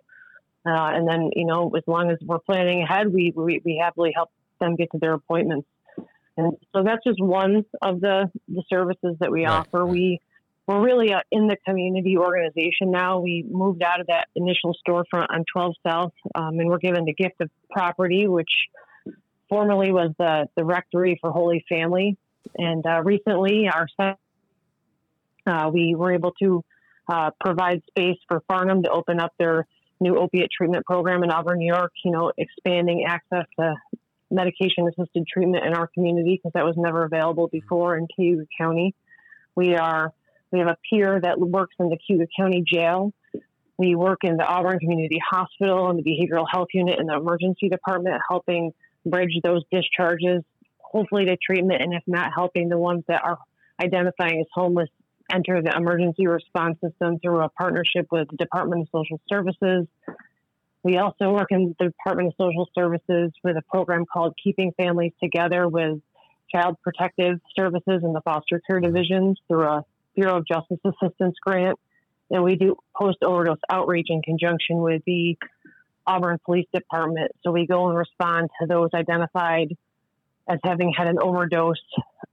Uh, 0.65 0.91
and 0.93 1.07
then, 1.07 1.29
you 1.35 1.45
know, 1.45 1.71
as 1.77 1.83
long 1.87 2.09
as 2.09 2.17
we're 2.21 2.39
planning 2.39 2.81
ahead, 2.81 3.13
we, 3.13 3.31
we, 3.35 3.61
we 3.63 3.81
happily 3.81 4.11
help 4.13 4.29
them 4.59 4.75
get 4.75 4.91
to 4.91 4.97
their 4.97 5.13
appointments. 5.13 5.67
And 6.35 6.53
so 6.75 6.83
that's 6.83 7.03
just 7.05 7.21
one 7.21 7.65
of 7.81 8.01
the, 8.01 8.31
the 8.47 8.63
services 8.69 9.17
that 9.19 9.31
we 9.31 9.45
right. 9.45 9.51
offer. 9.51 9.85
We 9.85 10.19
we're 10.69 10.85
really 10.85 11.11
in 11.31 11.47
the 11.47 11.57
community 11.67 12.15
organization 12.15 12.91
now. 12.91 13.19
We 13.21 13.43
moved 13.49 13.81
out 13.81 14.01
of 14.01 14.07
that 14.07 14.27
initial 14.35 14.75
storefront 14.87 15.25
on 15.31 15.43
12 15.51 15.73
South, 15.83 16.13
um, 16.35 16.59
and 16.59 16.69
we're 16.69 16.77
given 16.77 17.05
the 17.05 17.13
gift 17.13 17.41
of 17.41 17.49
property, 17.71 18.27
which 18.27 18.51
formerly 19.49 19.91
was 19.91 20.11
the, 20.19 20.47
the 20.55 20.63
rectory 20.63 21.17
for 21.19 21.31
Holy 21.31 21.65
Family. 21.67 22.17
And 22.55 22.85
uh, 22.85 23.01
recently, 23.03 23.67
our 23.67 23.87
uh, 25.47 25.71
we 25.73 25.95
were 25.95 26.13
able 26.13 26.33
to 26.39 26.63
uh, 27.11 27.31
provide 27.43 27.81
space 27.87 28.19
for 28.27 28.43
Farnham 28.47 28.83
to 28.83 28.91
open 28.91 29.19
up 29.19 29.33
their 29.39 29.65
new 29.99 30.19
opiate 30.19 30.51
treatment 30.55 30.85
program 30.85 31.23
in 31.23 31.31
Auburn, 31.31 31.57
New 31.57 31.73
York. 31.73 31.93
You 32.05 32.11
know, 32.11 32.31
expanding 32.37 33.05
access 33.07 33.45
to 33.59 33.73
medication 34.29 34.87
assisted 34.87 35.25
treatment 35.25 35.65
in 35.65 35.73
our 35.73 35.87
community 35.87 36.35
because 36.35 36.51
that 36.53 36.63
was 36.63 36.75
never 36.77 37.05
available 37.05 37.47
before 37.47 37.97
in 37.97 38.07
Cayuga 38.15 38.45
County. 38.55 38.93
We 39.55 39.75
are 39.75 40.13
we 40.51 40.59
have 40.59 40.67
a 40.67 40.77
peer 40.89 41.19
that 41.21 41.39
works 41.39 41.75
in 41.79 41.89
the 41.89 41.97
Cayuga 42.05 42.27
County 42.37 42.63
Jail. 42.65 43.13
We 43.77 43.95
work 43.95 44.19
in 44.23 44.37
the 44.37 44.45
Auburn 44.45 44.79
Community 44.79 45.19
Hospital 45.29 45.89
and 45.89 45.99
the 45.99 46.03
behavioral 46.03 46.45
health 46.51 46.69
unit 46.73 46.99
in 46.99 47.07
the 47.07 47.15
emergency 47.15 47.69
department, 47.69 48.21
helping 48.29 48.73
bridge 49.05 49.39
those 49.43 49.63
discharges, 49.71 50.43
hopefully 50.79 51.25
to 51.25 51.37
treatment, 51.37 51.81
and 51.81 51.93
if 51.93 52.03
not, 52.07 52.31
helping 52.35 52.69
the 52.69 52.77
ones 52.77 53.03
that 53.07 53.23
are 53.23 53.37
identifying 53.81 54.41
as 54.41 54.47
homeless 54.53 54.89
enter 55.31 55.61
the 55.61 55.75
emergency 55.75 56.27
response 56.27 56.77
system 56.81 57.19
through 57.19 57.41
a 57.41 57.49
partnership 57.49 58.07
with 58.11 58.27
the 58.29 58.37
Department 58.37 58.81
of 58.81 58.87
Social 58.91 59.21
Services. 59.29 59.87
We 60.83 60.97
also 60.97 61.31
work 61.31 61.47
in 61.51 61.75
the 61.79 61.85
Department 61.85 62.29
of 62.29 62.33
Social 62.37 62.67
Services 62.73 63.31
with 63.43 63.55
a 63.55 63.61
program 63.69 64.05
called 64.11 64.35
Keeping 64.43 64.73
Families 64.77 65.13
Together 65.21 65.67
with 65.67 65.99
Child 66.53 66.77
Protective 66.83 67.39
Services 67.57 68.01
and 68.03 68.15
the 68.15 68.21
Foster 68.21 68.61
Care 68.65 68.79
Divisions 68.79 69.37
through 69.47 69.65
a 69.65 69.85
Bureau 70.15 70.37
of 70.37 70.47
Justice 70.47 70.79
Assistance 70.85 71.35
grant. 71.41 71.79
And 72.31 72.43
we 72.43 72.55
do 72.55 72.75
post 72.95 73.17
overdose 73.23 73.57
outreach 73.71 74.07
in 74.09 74.21
conjunction 74.21 74.77
with 74.77 75.01
the 75.05 75.37
Auburn 76.05 76.39
Police 76.45 76.67
Department. 76.73 77.31
So 77.43 77.51
we 77.51 77.65
go 77.65 77.87
and 77.87 77.97
respond 77.97 78.49
to 78.61 78.67
those 78.67 78.89
identified 78.93 79.75
as 80.47 80.59
having 80.63 80.91
had 80.95 81.07
an 81.07 81.17
overdose, 81.21 81.81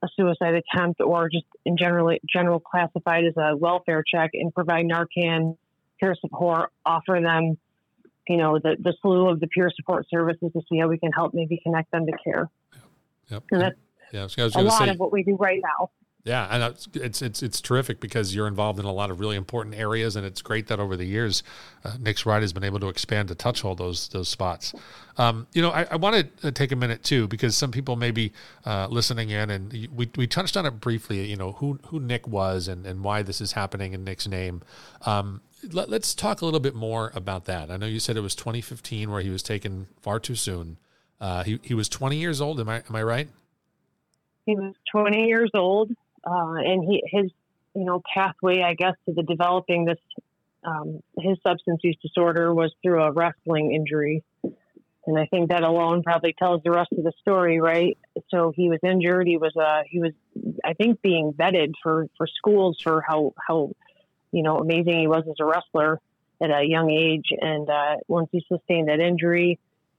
a 0.02 0.08
suicide 0.16 0.54
attempt, 0.54 1.00
or 1.00 1.28
just 1.28 1.44
in 1.64 1.76
general, 1.76 2.16
general 2.30 2.60
classified 2.60 3.24
as 3.24 3.34
a 3.36 3.56
welfare 3.56 4.02
check 4.06 4.30
and 4.32 4.54
provide 4.54 4.86
Narcan, 4.86 5.56
peer 6.00 6.14
support, 6.20 6.70
offer 6.84 7.20
them, 7.22 7.58
you 8.26 8.38
know, 8.38 8.58
the, 8.58 8.76
the 8.80 8.94
slew 9.02 9.28
of 9.28 9.40
the 9.40 9.46
peer 9.46 9.70
support 9.74 10.06
services 10.10 10.50
to 10.52 10.62
see 10.70 10.78
how 10.78 10.88
we 10.88 10.98
can 10.98 11.12
help 11.12 11.34
maybe 11.34 11.60
connect 11.62 11.90
them 11.90 12.06
to 12.06 12.12
care. 12.24 12.50
Yep. 13.30 13.44
And 13.50 13.60
that's 13.60 14.36
yeah, 14.36 14.50
a 14.54 14.62
lot 14.62 14.84
say, 14.84 14.88
of 14.90 14.98
what 14.98 15.12
we 15.12 15.22
do 15.22 15.36
right 15.36 15.60
now. 15.62 15.90
Yeah, 16.26 16.48
and 16.50 16.76
it's, 16.96 17.22
it's 17.22 17.40
it's 17.40 17.60
terrific 17.60 18.00
because 18.00 18.34
you're 18.34 18.48
involved 18.48 18.80
in 18.80 18.84
a 18.84 18.92
lot 18.92 19.12
of 19.12 19.20
really 19.20 19.36
important 19.36 19.76
areas, 19.76 20.16
and 20.16 20.26
it's 20.26 20.42
great 20.42 20.66
that 20.66 20.80
over 20.80 20.96
the 20.96 21.04
years, 21.04 21.44
uh, 21.84 21.92
Nick's 22.00 22.26
Ride 22.26 22.42
has 22.42 22.52
been 22.52 22.64
able 22.64 22.80
to 22.80 22.88
expand 22.88 23.28
to 23.28 23.36
touch 23.36 23.64
all 23.64 23.76
those 23.76 24.08
those 24.08 24.28
spots. 24.28 24.74
Um, 25.18 25.46
you 25.52 25.62
know, 25.62 25.70
I, 25.70 25.86
I 25.88 25.94
want 25.94 26.40
to 26.42 26.50
take 26.50 26.72
a 26.72 26.76
minute 26.76 27.04
too 27.04 27.28
because 27.28 27.56
some 27.56 27.70
people 27.70 27.94
may 27.94 28.10
be 28.10 28.32
uh, 28.64 28.88
listening 28.90 29.30
in, 29.30 29.50
and 29.50 29.88
we 29.94 30.10
we 30.16 30.26
touched 30.26 30.56
on 30.56 30.66
it 30.66 30.80
briefly. 30.80 31.24
You 31.24 31.36
know, 31.36 31.52
who 31.52 31.78
who 31.86 32.00
Nick 32.00 32.26
was 32.26 32.66
and 32.66 32.84
and 32.86 33.04
why 33.04 33.22
this 33.22 33.40
is 33.40 33.52
happening 33.52 33.92
in 33.92 34.02
Nick's 34.02 34.26
name. 34.26 34.62
Um, 35.02 35.42
let, 35.70 35.92
us 35.92 36.12
talk 36.12 36.40
a 36.40 36.44
little 36.44 36.58
bit 36.58 36.74
more 36.74 37.12
about 37.14 37.44
that. 37.44 37.70
I 37.70 37.76
know 37.76 37.86
you 37.86 38.00
said 38.00 38.16
it 38.16 38.20
was 38.20 38.34
2015 38.34 39.12
where 39.12 39.20
he 39.20 39.30
was 39.30 39.44
taken 39.44 39.86
far 40.00 40.18
too 40.18 40.34
soon. 40.34 40.78
Uh, 41.20 41.44
he 41.44 41.60
he 41.62 41.74
was 41.74 41.88
20 41.88 42.16
years 42.16 42.40
old. 42.40 42.58
Am 42.58 42.68
I 42.68 42.82
am 42.88 42.96
I 42.96 43.04
right? 43.04 43.28
He 44.44 44.56
was 44.56 44.74
20 44.90 45.24
years 45.26 45.50
old 45.54 45.92
uh, 46.24 46.54
and 46.54 46.84
he 46.84 47.02
his 47.06 47.30
you 47.74 47.84
know 47.84 48.02
pathway, 48.14 48.62
I 48.62 48.74
guess, 48.74 48.94
to 49.06 49.14
the 49.14 49.22
developing 49.22 49.84
this 49.84 49.98
um, 50.64 51.00
his 51.18 51.38
substance 51.46 51.80
use 51.82 51.96
disorder 52.02 52.52
was 52.52 52.72
through 52.82 53.02
a 53.02 53.12
wrestling 53.12 53.72
injury, 53.72 54.24
and 54.42 55.18
I 55.18 55.26
think 55.26 55.50
that 55.50 55.62
alone 55.62 56.02
probably 56.02 56.34
tells 56.38 56.62
the 56.64 56.72
rest 56.72 56.92
of 56.92 57.04
the 57.04 57.12
story, 57.20 57.60
right? 57.60 57.96
So 58.30 58.52
he 58.54 58.68
was 58.68 58.80
injured. 58.82 59.26
He 59.26 59.36
was 59.36 59.54
uh, 59.56 59.82
he 59.88 60.00
was 60.00 60.12
I 60.64 60.72
think 60.72 61.00
being 61.02 61.32
vetted 61.32 61.72
for 61.82 62.06
for 62.16 62.26
schools 62.26 62.78
for 62.82 63.02
how 63.06 63.34
how 63.46 63.70
you 64.32 64.42
know 64.42 64.56
amazing 64.56 65.00
he 65.00 65.06
was 65.06 65.24
as 65.28 65.36
a 65.40 65.44
wrestler 65.44 66.00
at 66.42 66.50
a 66.50 66.64
young 66.64 66.90
age, 66.90 67.26
and 67.40 67.68
uh, 67.68 67.96
once 68.08 68.28
he 68.32 68.44
sustained 68.48 68.88
that 68.88 69.00
injury. 69.00 69.58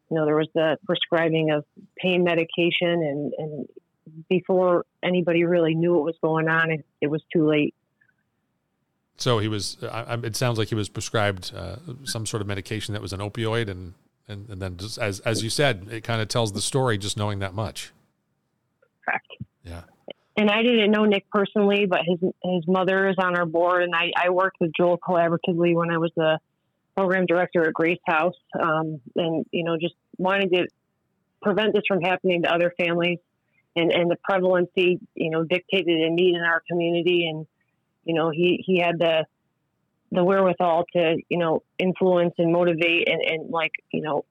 You 0.10 0.16
know, 0.16 0.26
there 0.26 0.38
was 0.38 0.48
the 0.56 0.78
prescribing 0.86 1.52
of 1.52 1.66
pain 1.98 2.24
medication 2.24 2.88
and, 2.88 3.34
and 3.38 3.68
before 4.30 4.86
anybody 5.04 5.44
really 5.44 5.76
knew 5.76 5.94
what 5.94 6.04
was 6.04 6.16
going 6.22 6.48
on, 6.48 6.72
it, 6.72 6.86
it 7.02 7.08
was 7.08 7.22
too 7.34 7.48
late. 7.48 7.74
So 9.18 9.40
he 9.40 9.48
was. 9.48 9.82
Uh, 9.82 10.18
it 10.24 10.36
sounds 10.36 10.58
like 10.58 10.70
he 10.70 10.76
was 10.76 10.90
prescribed 10.90 11.52
uh, 11.56 11.78
some 12.04 12.26
sort 12.26 12.42
of 12.42 12.48
medication 12.48 12.94
that 12.94 13.02
was 13.02 13.14
an 13.14 13.20
opioid, 13.20 13.68
and 13.68 13.94
and, 14.28 14.50
and 14.50 14.62
then 14.62 14.78
just 14.78 15.00
as 15.00 15.20
as 15.22 15.44
you 15.44 15.50
said, 15.50 15.88
it 15.92 16.04
kind 16.04 16.22
of 16.22 16.28
tells 16.28 16.54
the 16.54 16.62
story 16.62 16.98
just 16.98 17.18
knowing 17.18 17.40
that 17.40 17.54
much. 17.54 17.92
Correct. 19.04 19.28
Yeah. 19.64 19.82
and 20.38 20.50
I 20.52 20.62
didn't 20.62 20.92
know 20.92 21.06
Nick 21.06 21.26
personally, 21.32 21.88
but 21.88 22.02
his 22.06 22.20
his 22.20 22.68
mother 22.68 23.10
is 23.10 23.16
on 23.18 23.36
our 23.36 23.46
board, 23.46 23.84
and 23.84 23.96
I, 23.96 24.12
I 24.16 24.30
worked 24.30 24.58
with 24.60 24.72
Joel 24.78 25.00
collaboratively 25.00 25.74
when 25.74 25.90
I 25.90 25.98
was 25.98 26.12
the 26.16 26.40
program 26.96 27.26
director 27.26 27.68
at 27.68 27.74
Grace 27.74 28.00
House, 28.06 28.36
um, 28.60 29.02
and 29.16 29.46
you 29.52 29.64
know 29.64 29.78
just 29.78 29.96
wanted 30.18 30.52
to 30.52 30.68
prevent 31.42 31.74
this 31.74 31.84
from 31.88 32.02
happening 32.02 32.44
to 32.44 32.54
other 32.54 32.74
families, 32.78 33.20
and 33.78 33.92
and 33.92 34.12
the 34.12 34.18
prevalency 34.24 35.00
you 35.16 35.30
know 35.30 35.44
dictated 35.44 36.02
a 36.02 36.10
need 36.10 36.36
in 36.36 36.42
our 36.42 36.62
community, 36.70 37.28
and 37.30 37.46
you 38.04 38.14
know 38.14 38.30
he 38.30 38.64
he 38.66 38.80
had 38.80 38.98
the 39.00 39.26
the 40.12 40.24
wherewithal 40.24 40.86
to 40.94 41.18
you 41.30 41.38
know 41.38 41.64
influence 41.78 42.34
and 42.38 42.52
motivate 42.52 43.08
and, 43.08 43.22
and 43.22 43.50
like 43.50 43.72
you 43.92 44.02
know 44.02 44.26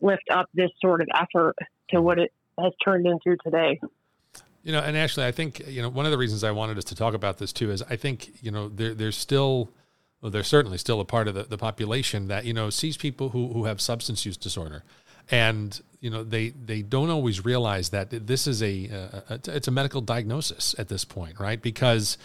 lift 0.00 0.24
up 0.30 0.48
this 0.54 0.70
sort 0.80 1.00
of 1.00 1.08
effort 1.14 1.54
to 1.90 2.00
what 2.00 2.18
it 2.18 2.32
has 2.58 2.72
turned 2.84 3.06
into 3.06 3.36
today. 3.44 3.80
You 4.62 4.72
know, 4.72 4.80
and 4.80 4.96
actually, 4.96 5.26
I 5.26 5.32
think 5.32 5.66
you 5.68 5.82
know 5.82 5.88
one 5.88 6.06
of 6.06 6.10
the 6.10 6.18
reasons 6.18 6.42
I 6.42 6.50
wanted 6.50 6.78
us 6.78 6.84
to 6.84 6.94
talk 6.94 7.14
about 7.14 7.38
this 7.38 7.52
too 7.52 7.70
is 7.70 7.82
I 7.82 7.96
think 7.96 8.42
you 8.42 8.50
know 8.50 8.68
there, 8.68 8.94
there's 8.94 9.16
still, 9.16 9.70
well, 10.20 10.30
there's 10.30 10.48
certainly 10.48 10.78
still 10.78 11.00
a 11.00 11.04
part 11.04 11.28
of 11.28 11.34
the, 11.34 11.44
the 11.44 11.58
population 11.58 12.28
that 12.28 12.44
you 12.44 12.52
know 12.52 12.70
sees 12.70 12.96
people 12.96 13.28
who 13.28 13.52
who 13.52 13.64
have 13.64 13.80
substance 13.80 14.26
use 14.26 14.36
disorder, 14.36 14.82
and 15.30 15.80
you 16.06 16.12
know 16.12 16.22
they 16.22 16.50
they 16.50 16.82
don't 16.82 17.10
always 17.10 17.44
realize 17.44 17.88
that 17.88 18.10
this 18.28 18.46
is 18.46 18.62
a, 18.62 18.84
a, 19.28 19.40
it's 19.48 19.66
a 19.66 19.72
medical 19.72 20.00
diagnosis 20.00 20.72
at 20.78 20.86
this 20.86 21.04
point, 21.04 21.40
right? 21.40 21.60
Because 21.60 22.16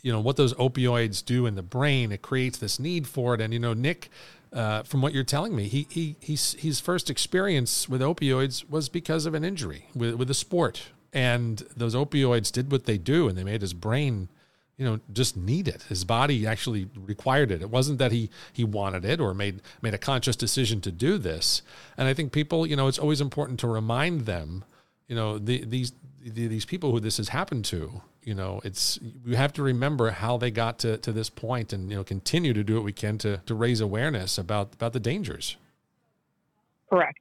you 0.00 0.10
know 0.10 0.20
what 0.20 0.36
those 0.36 0.54
opioids 0.54 1.22
do 1.22 1.44
in 1.44 1.54
the 1.54 1.62
brain, 1.62 2.12
it 2.12 2.22
creates 2.22 2.56
this 2.56 2.80
need 2.80 3.06
for 3.06 3.34
it, 3.34 3.42
and 3.42 3.52
you 3.52 3.60
know 3.60 3.74
Nick. 3.74 4.08
Uh, 4.52 4.82
from 4.84 5.02
what 5.02 5.12
you're 5.12 5.24
telling 5.24 5.54
me, 5.54 5.64
he, 5.68 5.86
he 5.90 6.16
he's, 6.18 6.54
his 6.54 6.80
first 6.80 7.10
experience 7.10 7.90
with 7.90 8.00
opioids 8.00 8.66
was 8.70 8.88
because 8.88 9.26
of 9.26 9.34
an 9.34 9.44
injury 9.44 9.86
with, 9.94 10.14
with 10.14 10.30
a 10.30 10.34
sport, 10.34 10.84
and 11.12 11.64
those 11.76 11.94
opioids 11.94 12.50
did 12.50 12.72
what 12.72 12.86
they 12.86 12.96
do 12.96 13.28
and 13.28 13.36
they 13.36 13.44
made 13.44 13.60
his 13.60 13.74
brain 13.74 14.28
you 14.76 14.84
know 14.84 15.00
just 15.12 15.36
need 15.36 15.68
it. 15.68 15.82
His 15.84 16.04
body 16.04 16.46
actually 16.46 16.88
required 16.94 17.50
it. 17.50 17.62
It 17.62 17.70
wasn't 17.70 17.98
that 17.98 18.12
he 18.12 18.30
he 18.52 18.64
wanted 18.64 19.04
it 19.04 19.20
or 19.20 19.32
made 19.34 19.62
made 19.82 19.94
a 19.94 19.98
conscious 19.98 20.36
decision 20.36 20.80
to 20.82 20.92
do 20.92 21.18
this. 21.18 21.62
And 21.96 22.08
i 22.08 22.14
think 22.14 22.32
people 22.32 22.66
you 22.66 22.76
know 22.76 22.88
it's 22.88 22.98
always 22.98 23.20
important 23.20 23.58
to 23.60 23.68
remind 23.68 24.22
them 24.22 24.64
you 25.08 25.16
know 25.16 25.38
the, 25.38 25.64
these 25.64 25.92
the, 26.22 26.46
these 26.48 26.64
people 26.64 26.90
who 26.92 27.00
this 27.00 27.16
has 27.16 27.28
happened 27.28 27.64
to 27.66 28.02
you 28.22 28.34
know 28.34 28.60
it's 28.64 28.98
you 29.24 29.36
have 29.36 29.52
to 29.54 29.62
remember 29.62 30.10
how 30.10 30.36
they 30.36 30.50
got 30.50 30.78
to, 30.80 30.98
to 30.98 31.12
this 31.12 31.30
point 31.30 31.72
and 31.72 31.90
you 31.90 31.96
know 31.96 32.04
continue 32.04 32.52
to 32.52 32.64
do 32.64 32.74
what 32.74 32.84
we 32.84 32.92
can 32.92 33.16
to 33.18 33.40
to 33.46 33.54
raise 33.54 33.80
awareness 33.80 34.36
about 34.36 34.74
about 34.74 34.92
the 34.92 35.00
dangers. 35.00 35.56
Correct. 36.90 37.18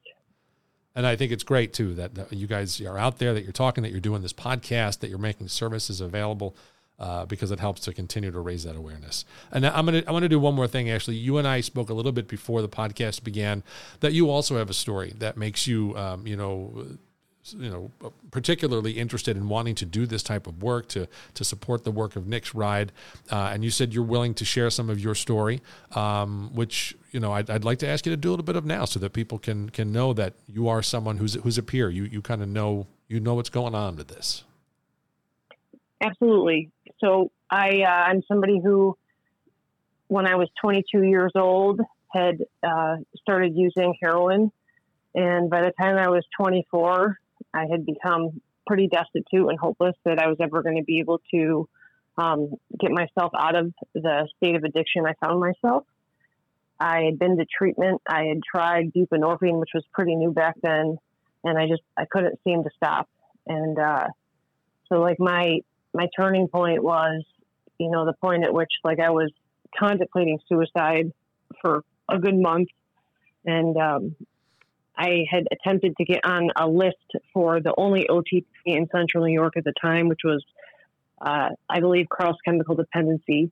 And 0.97 1.05
I 1.05 1.17
think 1.17 1.33
it's 1.33 1.43
great 1.43 1.73
too 1.73 1.93
that, 1.95 2.15
that, 2.15 2.31
you 2.31 2.47
guys 2.47 2.79
are 2.79 2.97
out 2.97 3.17
there, 3.17 3.33
that 3.33 3.43
you're 3.43 3.51
talking, 3.51 3.83
that 3.83 3.91
you're 3.91 3.99
doing 3.99 4.21
this 4.21 4.31
podcast, 4.31 4.99
that 4.99 5.09
you're 5.09 5.19
making 5.19 5.49
services 5.49 5.99
available. 5.99 6.55
Uh, 6.97 7.25
because 7.25 7.51
it 7.51 7.59
helps 7.59 7.81
to 7.81 7.91
continue 7.91 8.31
to 8.31 8.39
raise 8.39 8.63
that 8.63 8.73
awareness. 8.73 9.25
And 9.51 9.65
I'm 9.65 9.83
gonna 9.83 10.01
I 10.07 10.13
want 10.13 10.23
to 10.23 10.29
do 10.29 10.39
one 10.39 10.55
more 10.55 10.65
thing. 10.65 10.89
Actually, 10.89 11.17
you 11.17 11.37
and 11.37 11.45
I 11.45 11.59
spoke 11.59 11.89
a 11.89 11.93
little 11.93 12.13
bit 12.13 12.29
before 12.29 12.61
the 12.61 12.69
podcast 12.69 13.21
began 13.21 13.63
that 13.99 14.13
you 14.13 14.29
also 14.29 14.57
have 14.57 14.69
a 14.69 14.73
story 14.73 15.13
that 15.17 15.35
makes 15.35 15.67
you 15.67 15.93
um, 15.97 16.25
you 16.25 16.37
know 16.37 16.87
you 17.53 17.69
know, 17.69 18.11
particularly 18.31 18.93
interested 18.93 19.37
in 19.37 19.47
wanting 19.47 19.75
to 19.75 19.85
do 19.85 20.05
this 20.05 20.23
type 20.23 20.47
of 20.47 20.63
work 20.63 20.87
to 20.89 21.07
to 21.35 21.43
support 21.43 21.83
the 21.83 21.91
work 21.91 22.15
of 22.15 22.27
Nick's 22.27 22.55
Ride, 22.55 22.91
uh, 23.31 23.51
and 23.53 23.63
you 23.63 23.69
said 23.69 23.93
you're 23.93 24.03
willing 24.03 24.33
to 24.35 24.45
share 24.45 24.69
some 24.69 24.89
of 24.89 24.99
your 24.99 25.15
story, 25.15 25.61
um, 25.91 26.49
which 26.53 26.95
you 27.11 27.19
know 27.19 27.33
I'd, 27.33 27.49
I'd, 27.49 27.63
like 27.63 27.79
to 27.79 27.87
ask 27.87 28.05
you 28.05 28.11
to 28.11 28.17
do 28.17 28.29
a 28.29 28.31
little 28.31 28.45
bit 28.45 28.55
of 28.55 28.65
now, 28.65 28.85
so 28.85 28.99
that 28.99 29.13
people 29.13 29.37
can 29.37 29.69
can 29.69 29.91
know 29.91 30.13
that 30.13 30.33
you 30.47 30.67
are 30.67 30.81
someone 30.81 31.17
who's 31.17 31.35
who's 31.35 31.57
a 31.57 31.63
peer. 31.63 31.89
You 31.89 32.03
you 32.03 32.21
kind 32.21 32.41
of 32.41 32.49
know 32.49 32.87
you 33.07 33.19
know 33.19 33.35
what's 33.35 33.49
going 33.49 33.75
on 33.75 33.95
with 33.95 34.07
this. 34.07 34.43
Absolutely. 36.01 36.71
So 37.05 37.31
I 37.49 37.83
uh, 37.83 38.09
I'm 38.09 38.23
somebody 38.27 38.59
who, 38.63 38.97
when 40.07 40.27
I 40.27 40.35
was 40.35 40.49
22 40.61 41.03
years 41.03 41.33
old, 41.35 41.79
had 42.11 42.43
uh, 42.63 42.97
started 43.21 43.53
using 43.55 43.93
heroin. 44.01 44.51
And 45.13 45.49
by 45.49 45.61
the 45.61 45.71
time 45.79 45.97
I 45.97 46.09
was 46.09 46.25
24, 46.37 47.17
I 47.53 47.65
had 47.69 47.85
become 47.85 48.41
pretty 48.67 48.87
destitute 48.87 49.47
and 49.49 49.59
hopeless 49.59 49.95
that 50.03 50.19
I 50.19 50.27
was 50.27 50.37
ever 50.41 50.63
going 50.63 50.77
to 50.77 50.83
be 50.83 50.99
able 50.99 51.21
to 51.31 51.69
um, 52.17 52.55
get 52.79 52.91
myself 52.91 53.31
out 53.37 53.55
of 53.55 53.71
the 53.93 54.27
state 54.37 54.55
of 54.55 54.63
addiction 54.63 55.05
I 55.05 55.13
found 55.23 55.39
myself. 55.39 55.85
I 56.79 57.03
had 57.03 57.19
been 57.19 57.37
to 57.37 57.45
treatment. 57.45 58.01
I 58.07 58.23
had 58.25 58.41
tried 58.43 58.91
buprenorphine, 58.93 59.59
which 59.59 59.69
was 59.73 59.83
pretty 59.93 60.15
new 60.15 60.31
back 60.31 60.55
then, 60.61 60.97
and 61.43 61.57
I 61.57 61.67
just 61.67 61.83
I 61.95 62.05
couldn't 62.09 62.39
seem 62.43 62.63
to 62.63 62.69
stop. 62.75 63.07
And 63.47 63.77
uh, 63.77 64.07
so, 64.89 64.99
like 64.99 65.17
my 65.19 65.59
my 65.95 66.07
turning 66.17 66.47
point 66.47 66.83
was, 66.83 67.23
you 67.79 67.89
know, 67.89 68.05
the 68.05 68.13
point 68.13 68.43
at 68.43 68.53
which 68.53 68.71
like 68.83 68.99
I 68.99 69.09
was 69.09 69.31
contemplating 69.77 70.39
suicide 70.47 71.11
for 71.61 71.83
a 72.09 72.19
good 72.19 72.35
month, 72.35 72.69
and 73.45 73.75
um, 73.77 74.15
I 74.97 75.25
had 75.29 75.47
attempted 75.51 75.95
to 75.97 76.05
get 76.05 76.21
on 76.25 76.49
a 76.55 76.67
list 76.67 76.95
for 77.33 77.59
the 77.61 77.73
only 77.77 78.07
OTP 78.09 78.45
in 78.65 78.87
Central 78.91 79.25
New 79.25 79.33
York 79.33 79.53
at 79.57 79.63
the 79.63 79.73
time, 79.81 80.07
which 80.07 80.21
was, 80.23 80.43
uh, 81.21 81.49
I 81.69 81.79
believe, 81.79 82.07
Crouse 82.09 82.37
chemical 82.45 82.75
dependency. 82.75 83.51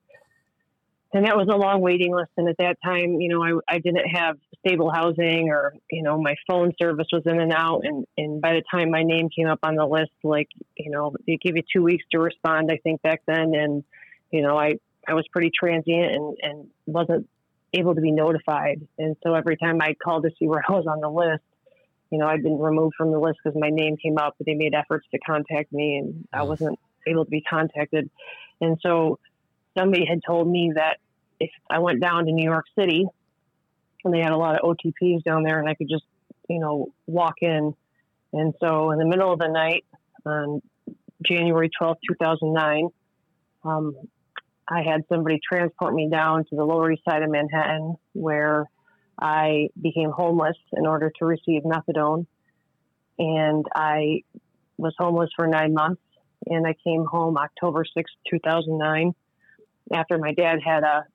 And 1.13 1.25
that 1.25 1.37
was 1.37 1.47
a 1.47 1.55
long 1.55 1.81
waiting 1.81 2.13
list. 2.13 2.31
And 2.37 2.49
at 2.49 2.57
that 2.57 2.77
time, 2.83 3.21
you 3.21 3.29
know, 3.29 3.43
I, 3.43 3.75
I 3.75 3.77
didn't 3.77 4.07
have 4.07 4.37
stable 4.65 4.91
housing 4.91 5.49
or, 5.49 5.75
you 5.91 6.01
know, 6.01 6.19
my 6.19 6.35
phone 6.47 6.73
service 6.81 7.07
was 7.13 7.21
in 7.25 7.39
and 7.39 7.53
out. 7.53 7.81
And, 7.83 8.07
and 8.17 8.41
by 8.41 8.53
the 8.53 8.63
time 8.71 8.89
my 8.89 9.03
name 9.03 9.29
came 9.29 9.47
up 9.47 9.59
on 9.61 9.75
the 9.75 9.85
list, 9.85 10.11
like, 10.23 10.49
you 10.75 10.89
know, 10.89 11.13
they 11.27 11.37
give 11.37 11.55
you 11.55 11.63
two 11.71 11.83
weeks 11.83 12.03
to 12.11 12.19
respond, 12.19 12.71
I 12.71 12.77
think 12.77 13.03
back 13.03 13.21
then. 13.27 13.53
And, 13.53 13.83
you 14.31 14.41
know, 14.41 14.57
I, 14.57 14.79
I 15.07 15.13
was 15.13 15.25
pretty 15.31 15.51
transient 15.57 16.15
and, 16.15 16.37
and 16.41 16.67
wasn't 16.87 17.29
able 17.73 17.93
to 17.93 18.01
be 18.01 18.11
notified. 18.11 18.87
And 18.97 19.15
so 19.23 19.35
every 19.35 19.57
time 19.57 19.81
I 19.81 19.95
called 20.03 20.23
to 20.23 20.31
see 20.39 20.47
where 20.47 20.63
I 20.67 20.71
was 20.71 20.87
on 20.87 20.99
the 20.99 21.09
list, 21.09 21.43
you 22.09 22.17
know, 22.17 22.27
I'd 22.27 22.43
been 22.43 22.59
removed 22.59 22.95
from 22.97 23.11
the 23.11 23.19
list 23.19 23.39
because 23.43 23.59
my 23.59 23.69
name 23.69 23.97
came 23.97 24.17
up, 24.17 24.35
but 24.37 24.45
they 24.45 24.53
made 24.55 24.73
efforts 24.73 25.05
to 25.11 25.19
contact 25.19 25.71
me 25.71 25.97
and 25.97 26.27
I 26.33 26.39
mm. 26.39 26.47
wasn't 26.47 26.79
able 27.07 27.25
to 27.25 27.31
be 27.31 27.41
contacted. 27.41 28.09
And 28.61 28.77
so 28.81 29.19
somebody 29.77 30.05
had 30.05 30.21
told 30.25 30.47
me 30.47 30.73
that 30.75 30.97
if 31.39 31.51
I 31.69 31.79
went 31.79 32.01
down 32.01 32.25
to 32.25 32.31
New 32.31 32.43
York 32.43 32.65
City 32.77 33.05
and 34.03 34.13
they 34.13 34.19
had 34.19 34.31
a 34.31 34.37
lot 34.37 34.55
of 34.55 34.61
OTPs 34.61 35.23
down 35.23 35.43
there 35.43 35.59
and 35.59 35.69
I 35.69 35.75
could 35.75 35.89
just, 35.89 36.05
you 36.49 36.59
know, 36.59 36.93
walk 37.07 37.35
in. 37.41 37.73
And 38.31 38.53
so 38.59 38.91
in 38.91 38.99
the 38.99 39.05
middle 39.05 39.31
of 39.31 39.39
the 39.39 39.47
night 39.47 39.85
on 40.25 40.61
January 41.25 41.69
12th, 41.69 41.97
2009, 42.09 42.89
um, 43.63 43.95
I 44.67 44.81
had 44.81 45.01
somebody 45.09 45.39
transport 45.43 45.93
me 45.93 46.09
down 46.09 46.45
to 46.45 46.55
the 46.55 46.63
Lower 46.63 46.91
East 46.91 47.03
Side 47.07 47.21
of 47.21 47.29
Manhattan, 47.29 47.95
where 48.13 48.65
I 49.19 49.69
became 49.79 50.11
homeless 50.11 50.57
in 50.73 50.85
order 50.87 51.11
to 51.19 51.25
receive 51.25 51.63
methadone. 51.63 52.25
And 53.19 53.65
I 53.75 54.23
was 54.77 54.93
homeless 54.97 55.29
for 55.35 55.47
nine 55.47 55.73
months. 55.73 56.01
And 56.45 56.65
I 56.65 56.75
came 56.83 57.05
home 57.05 57.37
October 57.37 57.85
6, 57.85 58.11
2009, 58.29 59.13
after 59.91 60.17
my 60.17 60.33
dad 60.33 60.59
had 60.63 60.83
a, 60.83 61.05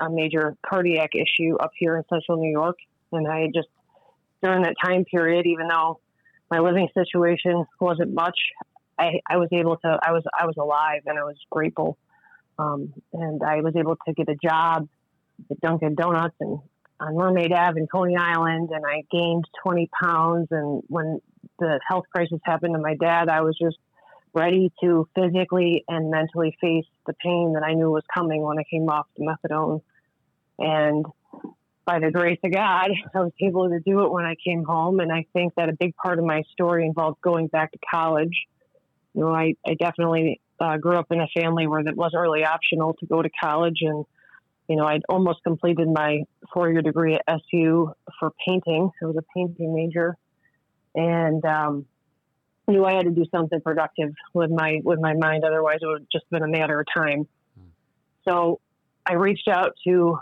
a, 0.00 0.10
major 0.10 0.56
cardiac 0.66 1.10
issue 1.14 1.56
up 1.56 1.70
here 1.76 1.96
in 1.96 2.02
central 2.08 2.38
New 2.38 2.50
York. 2.50 2.76
And 3.12 3.28
I 3.28 3.46
just, 3.54 3.68
during 4.42 4.62
that 4.62 4.74
time 4.82 5.04
period, 5.04 5.46
even 5.46 5.68
though 5.68 6.00
my 6.50 6.58
living 6.58 6.88
situation 6.94 7.64
wasn't 7.80 8.14
much, 8.14 8.38
I, 8.98 9.20
I 9.28 9.36
was 9.36 9.48
able 9.52 9.76
to, 9.76 9.98
I 10.02 10.12
was, 10.12 10.24
I 10.38 10.46
was 10.46 10.56
alive 10.58 11.02
and 11.06 11.18
I 11.18 11.24
was 11.24 11.36
grateful 11.50 11.98
um, 12.58 12.92
and 13.12 13.42
I 13.42 13.60
was 13.60 13.74
able 13.76 13.96
to 14.06 14.12
get 14.14 14.28
a 14.28 14.36
job 14.36 14.88
at 15.50 15.60
Dunkin' 15.60 15.94
Donuts 15.94 16.34
and 16.40 16.60
on 16.98 17.14
Mermaid 17.14 17.52
Ave 17.52 17.78
in 17.78 17.86
Coney 17.86 18.16
Island, 18.16 18.70
and 18.72 18.84
I 18.86 19.02
gained 19.10 19.44
20 19.62 19.90
pounds. 20.02 20.48
And 20.50 20.82
when 20.88 21.20
the 21.58 21.78
health 21.86 22.04
crisis 22.10 22.40
happened 22.44 22.74
to 22.74 22.80
my 22.80 22.94
dad, 22.94 23.28
I 23.28 23.42
was 23.42 23.56
just 23.60 23.76
ready 24.36 24.70
to 24.82 25.08
physically 25.14 25.82
and 25.88 26.10
mentally 26.10 26.56
face 26.60 26.84
the 27.06 27.14
pain 27.14 27.54
that 27.54 27.62
I 27.64 27.72
knew 27.72 27.90
was 27.90 28.04
coming 28.14 28.42
when 28.42 28.58
I 28.58 28.64
came 28.70 28.88
off 28.88 29.06
the 29.16 29.24
methadone. 29.24 29.80
And 30.58 31.06
by 31.86 32.00
the 32.00 32.10
grace 32.10 32.38
of 32.44 32.52
God, 32.52 32.90
I 33.14 33.20
was 33.20 33.32
able 33.40 33.70
to 33.70 33.80
do 33.80 34.04
it 34.04 34.12
when 34.12 34.26
I 34.26 34.34
came 34.44 34.62
home. 34.62 35.00
And 35.00 35.10
I 35.10 35.24
think 35.32 35.54
that 35.56 35.70
a 35.70 35.72
big 35.72 35.96
part 35.96 36.18
of 36.18 36.24
my 36.26 36.42
story 36.52 36.84
involved 36.84 37.20
going 37.22 37.46
back 37.46 37.72
to 37.72 37.78
college. 37.90 38.36
You 39.14 39.22
know, 39.22 39.34
I, 39.34 39.54
I 39.66 39.74
definitely 39.74 40.40
uh, 40.60 40.76
grew 40.76 40.96
up 40.96 41.06
in 41.10 41.20
a 41.20 41.28
family 41.34 41.66
where 41.66 41.80
it 41.80 41.96
wasn't 41.96 42.20
really 42.20 42.44
optional 42.44 42.94
to 43.00 43.06
go 43.06 43.22
to 43.22 43.30
college. 43.42 43.78
And, 43.80 44.04
you 44.68 44.76
know, 44.76 44.84
I'd 44.84 45.02
almost 45.08 45.42
completed 45.44 45.88
my 45.88 46.24
four 46.52 46.70
year 46.70 46.82
degree 46.82 47.14
at 47.14 47.22
SU 47.26 47.90
for 48.20 48.32
painting. 48.46 48.90
I 49.02 49.06
was 49.06 49.16
a 49.16 49.24
painting 49.34 49.74
major 49.74 50.18
and 50.94 51.44
um, 51.44 51.86
knew 52.68 52.84
I 52.84 52.94
had 52.94 53.04
to 53.04 53.10
do 53.10 53.24
something 53.30 53.60
productive 53.60 54.14
with 54.34 54.50
my, 54.50 54.80
with 54.82 55.00
my 55.00 55.14
mind. 55.14 55.44
Otherwise, 55.44 55.78
it 55.82 55.86
would 55.86 56.00
have 56.02 56.08
just 56.12 56.28
been 56.30 56.42
a 56.42 56.48
matter 56.48 56.80
of 56.80 56.86
time. 56.94 57.28
Hmm. 57.58 57.68
So 58.28 58.60
I 59.04 59.14
reached 59.14 59.48
out 59.48 59.74
to 59.86 60.18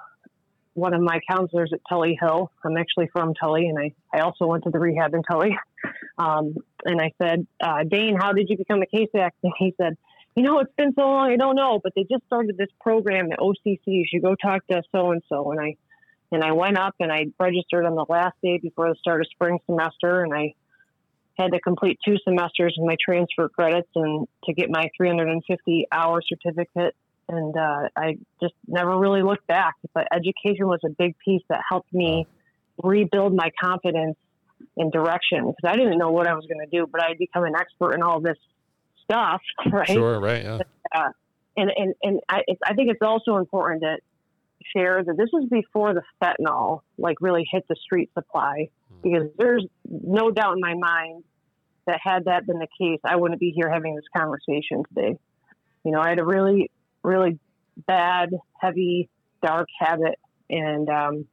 one 0.74 0.92
of 0.92 1.00
my 1.00 1.20
counselors 1.28 1.70
at 1.72 1.80
Tully 1.88 2.18
Hill. 2.20 2.50
I'm 2.64 2.76
actually 2.76 3.08
from 3.12 3.32
Tully, 3.34 3.68
and 3.68 3.78
I, 3.78 3.92
I 4.12 4.20
also 4.20 4.46
went 4.46 4.64
to 4.64 4.70
the 4.70 4.78
rehab 4.78 5.14
in 5.14 5.22
Tully. 5.22 5.56
Um, 6.16 6.54
and 6.84 7.00
I 7.00 7.12
said, 7.20 7.46
uh, 7.60 7.82
Dane, 7.82 8.16
how 8.16 8.32
did 8.32 8.48
you 8.48 8.56
become 8.56 8.80
a 8.82 8.86
CASAC? 8.86 9.30
And 9.42 9.52
he 9.58 9.74
said, 9.76 9.96
you 10.36 10.42
know, 10.42 10.60
it's 10.60 10.72
been 10.76 10.94
so 10.94 11.02
long, 11.02 11.30
I 11.30 11.36
don't 11.36 11.56
know, 11.56 11.80
but 11.82 11.92
they 11.94 12.04
just 12.04 12.24
started 12.26 12.56
this 12.56 12.68
program 12.80 13.32
at 13.32 13.38
OCC. 13.38 13.80
You 13.84 14.04
should 14.08 14.22
go 14.22 14.34
talk 14.34 14.66
to 14.68 14.82
so 14.92 15.10
and 15.10 15.22
so. 15.28 15.50
And 15.50 15.60
I, 15.60 15.76
and 16.32 16.42
I 16.42 16.52
went 16.52 16.78
up 16.78 16.94
and 17.00 17.12
I 17.12 17.26
registered 17.38 17.84
on 17.84 17.94
the 17.96 18.06
last 18.08 18.36
day 18.42 18.58
before 18.58 18.88
the 18.88 18.94
start 18.94 19.20
of 19.20 19.26
spring 19.28 19.58
semester, 19.66 20.22
and 20.22 20.32
I 20.32 20.54
had 21.36 21.52
to 21.52 21.60
complete 21.60 21.98
two 22.04 22.16
semesters 22.24 22.76
of 22.78 22.86
my 22.86 22.96
transfer 23.04 23.48
credits 23.48 23.88
and 23.94 24.26
to 24.44 24.54
get 24.54 24.70
my 24.70 24.88
350 24.96 25.86
hour 25.90 26.22
certificate. 26.22 26.94
And 27.28 27.56
uh, 27.56 27.88
I 27.96 28.18
just 28.40 28.54
never 28.66 28.98
really 28.98 29.22
looked 29.22 29.46
back. 29.46 29.74
But 29.94 30.06
education 30.12 30.66
was 30.66 30.80
a 30.84 30.90
big 30.90 31.16
piece 31.24 31.42
that 31.48 31.60
helped 31.68 31.92
me 31.92 32.26
rebuild 32.82 33.34
my 33.34 33.50
confidence 33.62 34.16
in 34.76 34.90
direction 34.90 35.46
because 35.46 35.72
I 35.72 35.76
didn't 35.76 35.98
know 35.98 36.10
what 36.10 36.26
I 36.26 36.34
was 36.34 36.46
going 36.46 36.68
to 36.68 36.76
do, 36.76 36.86
but 36.90 37.02
I'd 37.02 37.18
become 37.18 37.44
an 37.44 37.54
expert 37.56 37.94
in 37.94 38.02
all 38.02 38.20
this 38.20 38.36
stuff, 39.04 39.40
right? 39.72 39.88
Sure, 39.88 40.20
right, 40.20 40.42
yeah. 40.42 40.58
Uh, 40.94 41.10
and 41.56 41.70
and 41.76 41.94
and 42.02 42.20
I, 42.28 42.42
I 42.64 42.74
think 42.74 42.90
it's 42.90 43.02
also 43.02 43.36
important 43.36 43.82
to 43.82 43.96
share 44.76 45.02
that 45.04 45.16
this 45.16 45.28
was 45.32 45.48
before 45.50 45.94
the 45.94 46.02
fentanyl 46.22 46.80
like 46.98 47.16
really 47.20 47.46
hit 47.50 47.64
the 47.68 47.76
street 47.76 48.10
supply. 48.14 48.68
Because 49.04 49.28
there's 49.38 49.64
no 49.88 50.30
doubt 50.30 50.54
in 50.54 50.60
my 50.60 50.74
mind 50.74 51.22
that 51.86 52.00
had 52.02 52.24
that 52.24 52.46
been 52.46 52.58
the 52.58 52.66
case, 52.78 52.98
I 53.04 53.16
wouldn't 53.16 53.38
be 53.38 53.52
here 53.54 53.70
having 53.70 53.94
this 53.94 54.04
conversation 54.16 54.82
today. 54.88 55.18
You 55.84 55.92
know, 55.92 56.00
I 56.00 56.08
had 56.08 56.18
a 56.18 56.24
really, 56.24 56.70
really 57.02 57.38
bad, 57.86 58.30
heavy, 58.58 59.10
dark 59.42 59.68
habit, 59.78 60.18
and 60.48 60.88
um, 60.88 61.26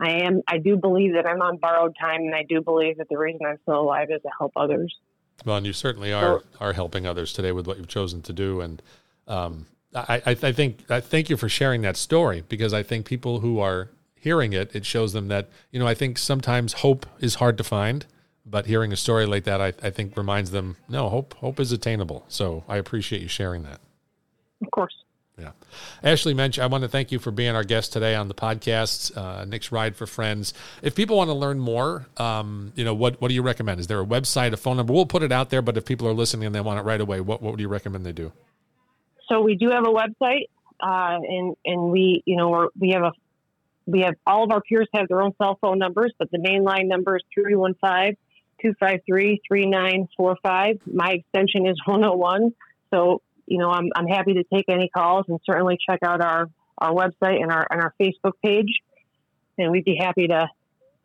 I 0.00 0.22
am. 0.22 0.42
I 0.48 0.58
do 0.58 0.76
believe 0.76 1.14
that 1.14 1.26
I'm 1.26 1.40
on 1.40 1.58
borrowed 1.58 1.94
time, 2.00 2.22
and 2.22 2.34
I 2.34 2.42
do 2.42 2.60
believe 2.60 2.98
that 2.98 3.08
the 3.08 3.16
reason 3.16 3.40
I'm 3.46 3.58
still 3.62 3.80
alive 3.80 4.08
is 4.10 4.20
to 4.22 4.30
help 4.36 4.52
others. 4.56 4.94
Well, 5.44 5.56
and 5.56 5.66
you 5.66 5.72
certainly 5.72 6.12
are 6.12 6.40
so, 6.40 6.44
are 6.60 6.72
helping 6.72 7.06
others 7.06 7.32
today 7.32 7.52
with 7.52 7.68
what 7.68 7.76
you've 7.76 7.88
chosen 7.88 8.20
to 8.22 8.32
do, 8.32 8.60
and 8.60 8.82
um, 9.28 9.66
I, 9.94 10.22
I, 10.26 10.30
I 10.30 10.52
think 10.52 10.90
I 10.90 11.00
thank 11.00 11.30
you 11.30 11.36
for 11.36 11.48
sharing 11.48 11.82
that 11.82 11.96
story 11.96 12.42
because 12.48 12.72
I 12.72 12.82
think 12.82 13.06
people 13.06 13.38
who 13.38 13.60
are 13.60 13.90
hearing 14.24 14.54
it, 14.54 14.74
it 14.74 14.84
shows 14.84 15.12
them 15.12 15.28
that 15.28 15.48
you 15.70 15.78
know 15.78 15.86
I 15.86 15.94
think 15.94 16.18
sometimes 16.18 16.72
hope 16.72 17.06
is 17.20 17.36
hard 17.36 17.56
to 17.58 17.64
find, 17.64 18.06
but 18.44 18.66
hearing 18.66 18.92
a 18.92 18.96
story 18.96 19.26
like 19.26 19.44
that, 19.44 19.60
I, 19.60 19.72
I 19.82 19.90
think 19.90 20.16
reminds 20.16 20.50
them 20.50 20.76
no 20.88 21.08
hope 21.08 21.34
hope 21.34 21.60
is 21.60 21.70
attainable. 21.70 22.24
So 22.28 22.64
I 22.68 22.78
appreciate 22.78 23.22
you 23.22 23.28
sharing 23.28 23.62
that. 23.62 23.80
Of 24.62 24.70
course. 24.70 24.96
Yeah. 25.38 25.50
Ashley 26.02 26.32
Mensch, 26.32 26.60
I 26.60 26.66
want 26.66 26.82
to 26.82 26.88
thank 26.88 27.10
you 27.10 27.18
for 27.18 27.32
being 27.32 27.56
our 27.56 27.64
guest 27.64 27.92
today 27.92 28.14
on 28.14 28.28
the 28.28 28.34
podcast, 28.34 29.16
uh, 29.16 29.44
Nick's 29.44 29.72
Ride 29.72 29.96
for 29.96 30.06
Friends. 30.06 30.54
If 30.80 30.94
people 30.94 31.16
want 31.16 31.28
to 31.28 31.34
learn 31.34 31.58
more, 31.58 32.06
um, 32.18 32.72
you 32.76 32.84
know, 32.84 32.94
what, 32.94 33.20
what 33.20 33.28
do 33.28 33.34
you 33.34 33.42
recommend? 33.42 33.80
Is 33.80 33.88
there 33.88 34.00
a 34.00 34.06
website, 34.06 34.52
a 34.52 34.56
phone 34.56 34.76
number? 34.76 34.92
We'll 34.92 35.06
put 35.06 35.24
it 35.24 35.32
out 35.32 35.50
there, 35.50 35.60
but 35.60 35.76
if 35.76 35.84
people 35.84 36.06
are 36.06 36.12
listening 36.12 36.46
and 36.46 36.54
they 36.54 36.60
want 36.60 36.78
it 36.78 36.82
right 36.82 37.00
away, 37.00 37.20
what, 37.20 37.42
what 37.42 37.50
would 37.50 37.60
you 37.60 37.66
recommend 37.66 38.06
they 38.06 38.12
do? 38.12 38.30
So 39.28 39.42
we 39.42 39.56
do 39.56 39.70
have 39.70 39.84
a 39.84 39.92
website, 39.92 40.44
uh, 40.80 41.18
and, 41.20 41.56
and 41.64 41.90
we, 41.90 42.22
you 42.26 42.36
know, 42.36 42.50
we're, 42.50 42.68
we 42.78 42.90
have 42.90 43.02
a, 43.02 43.12
we 43.86 44.00
have 44.00 44.14
all 44.26 44.44
of 44.44 44.50
our 44.50 44.60
peers 44.60 44.88
have 44.94 45.08
their 45.08 45.22
own 45.22 45.32
cell 45.40 45.58
phone 45.60 45.78
numbers, 45.78 46.12
but 46.18 46.30
the 46.30 46.38
main 46.38 46.64
line 46.64 46.88
number 46.88 47.16
is 47.16 47.22
315 47.34 48.16
253 48.60 49.42
3945. 49.46 50.80
My 50.92 51.10
extension 51.10 51.66
is 51.66 51.76
101. 51.86 52.54
So 52.92 53.20
you 53.46 53.58
know, 53.58 53.70
I'm, 53.70 53.90
I'm 53.94 54.06
happy 54.06 54.34
to 54.34 54.44
take 54.44 54.66
any 54.68 54.88
calls 54.88 55.26
and 55.28 55.38
certainly 55.44 55.78
check 55.88 56.00
out 56.02 56.20
our, 56.20 56.48
our 56.78 56.92
website 56.92 57.42
and 57.42 57.50
our, 57.50 57.66
and 57.70 57.80
our 57.80 57.94
Facebook 58.00 58.32
page. 58.42 58.80
And 59.58 59.70
we'd 59.70 59.84
be 59.84 59.96
happy 59.96 60.26
to, 60.28 60.48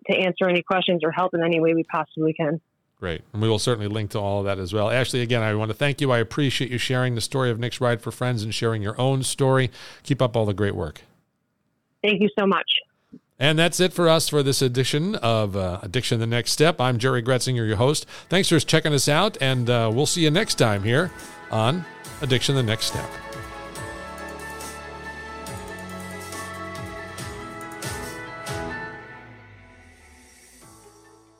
to 0.10 0.18
answer 0.18 0.48
any 0.48 0.62
questions 0.62 1.02
or 1.04 1.12
help 1.12 1.34
in 1.34 1.44
any 1.44 1.60
way 1.60 1.74
we 1.74 1.84
possibly 1.84 2.34
can. 2.34 2.62
Great. 3.00 3.22
And 3.32 3.42
we 3.42 3.48
will 3.48 3.60
certainly 3.60 3.88
link 3.88 4.12
to 4.12 4.20
all 4.20 4.40
of 4.40 4.46
that 4.46 4.60
as 4.60 4.74
well. 4.74 4.90
Ashley, 4.90 5.22
again, 5.22 5.42
I 5.42 5.54
want 5.56 5.70
to 5.70 5.76
thank 5.76 6.02
you. 6.02 6.12
I 6.12 6.18
appreciate 6.18 6.70
you 6.70 6.78
sharing 6.78 7.16
the 7.16 7.22
story 7.22 7.50
of 7.50 7.60
Nick's 7.60 7.80
Ride 7.80 8.02
for 8.02 8.12
Friends 8.12 8.44
and 8.44 8.54
sharing 8.54 8.82
your 8.82 9.00
own 9.00 9.24
story. 9.24 9.72
Keep 10.04 10.22
up 10.22 10.36
all 10.36 10.46
the 10.46 10.54
great 10.54 10.76
work. 10.76 11.02
Thank 12.02 12.22
you 12.22 12.30
so 12.38 12.46
much. 12.46 12.70
And 13.40 13.58
that's 13.58 13.80
it 13.80 13.94
for 13.94 14.10
us 14.10 14.28
for 14.28 14.44
this 14.44 14.62
edition 14.62 15.16
of 15.16 15.56
uh, 15.56 15.80
Addiction 15.82 16.20
the 16.20 16.28
Next 16.28 16.52
Step. 16.52 16.82
I'm 16.82 16.98
Jerry 16.98 17.24
Gretzinger, 17.24 17.66
your 17.66 17.78
host. 17.78 18.06
Thanks 18.28 18.50
for 18.50 18.60
checking 18.60 18.94
us 18.94 19.08
out, 19.08 19.38
and 19.40 19.70
uh, 19.70 19.90
we'll 19.94 20.06
see 20.06 20.24
you 20.24 20.32
next 20.32 20.56
time 20.56 20.84
here 20.84 21.10
on 21.50 21.86
Addiction 22.22 22.56
the 22.56 22.64
Next 22.64 22.88
Step. 22.88 23.10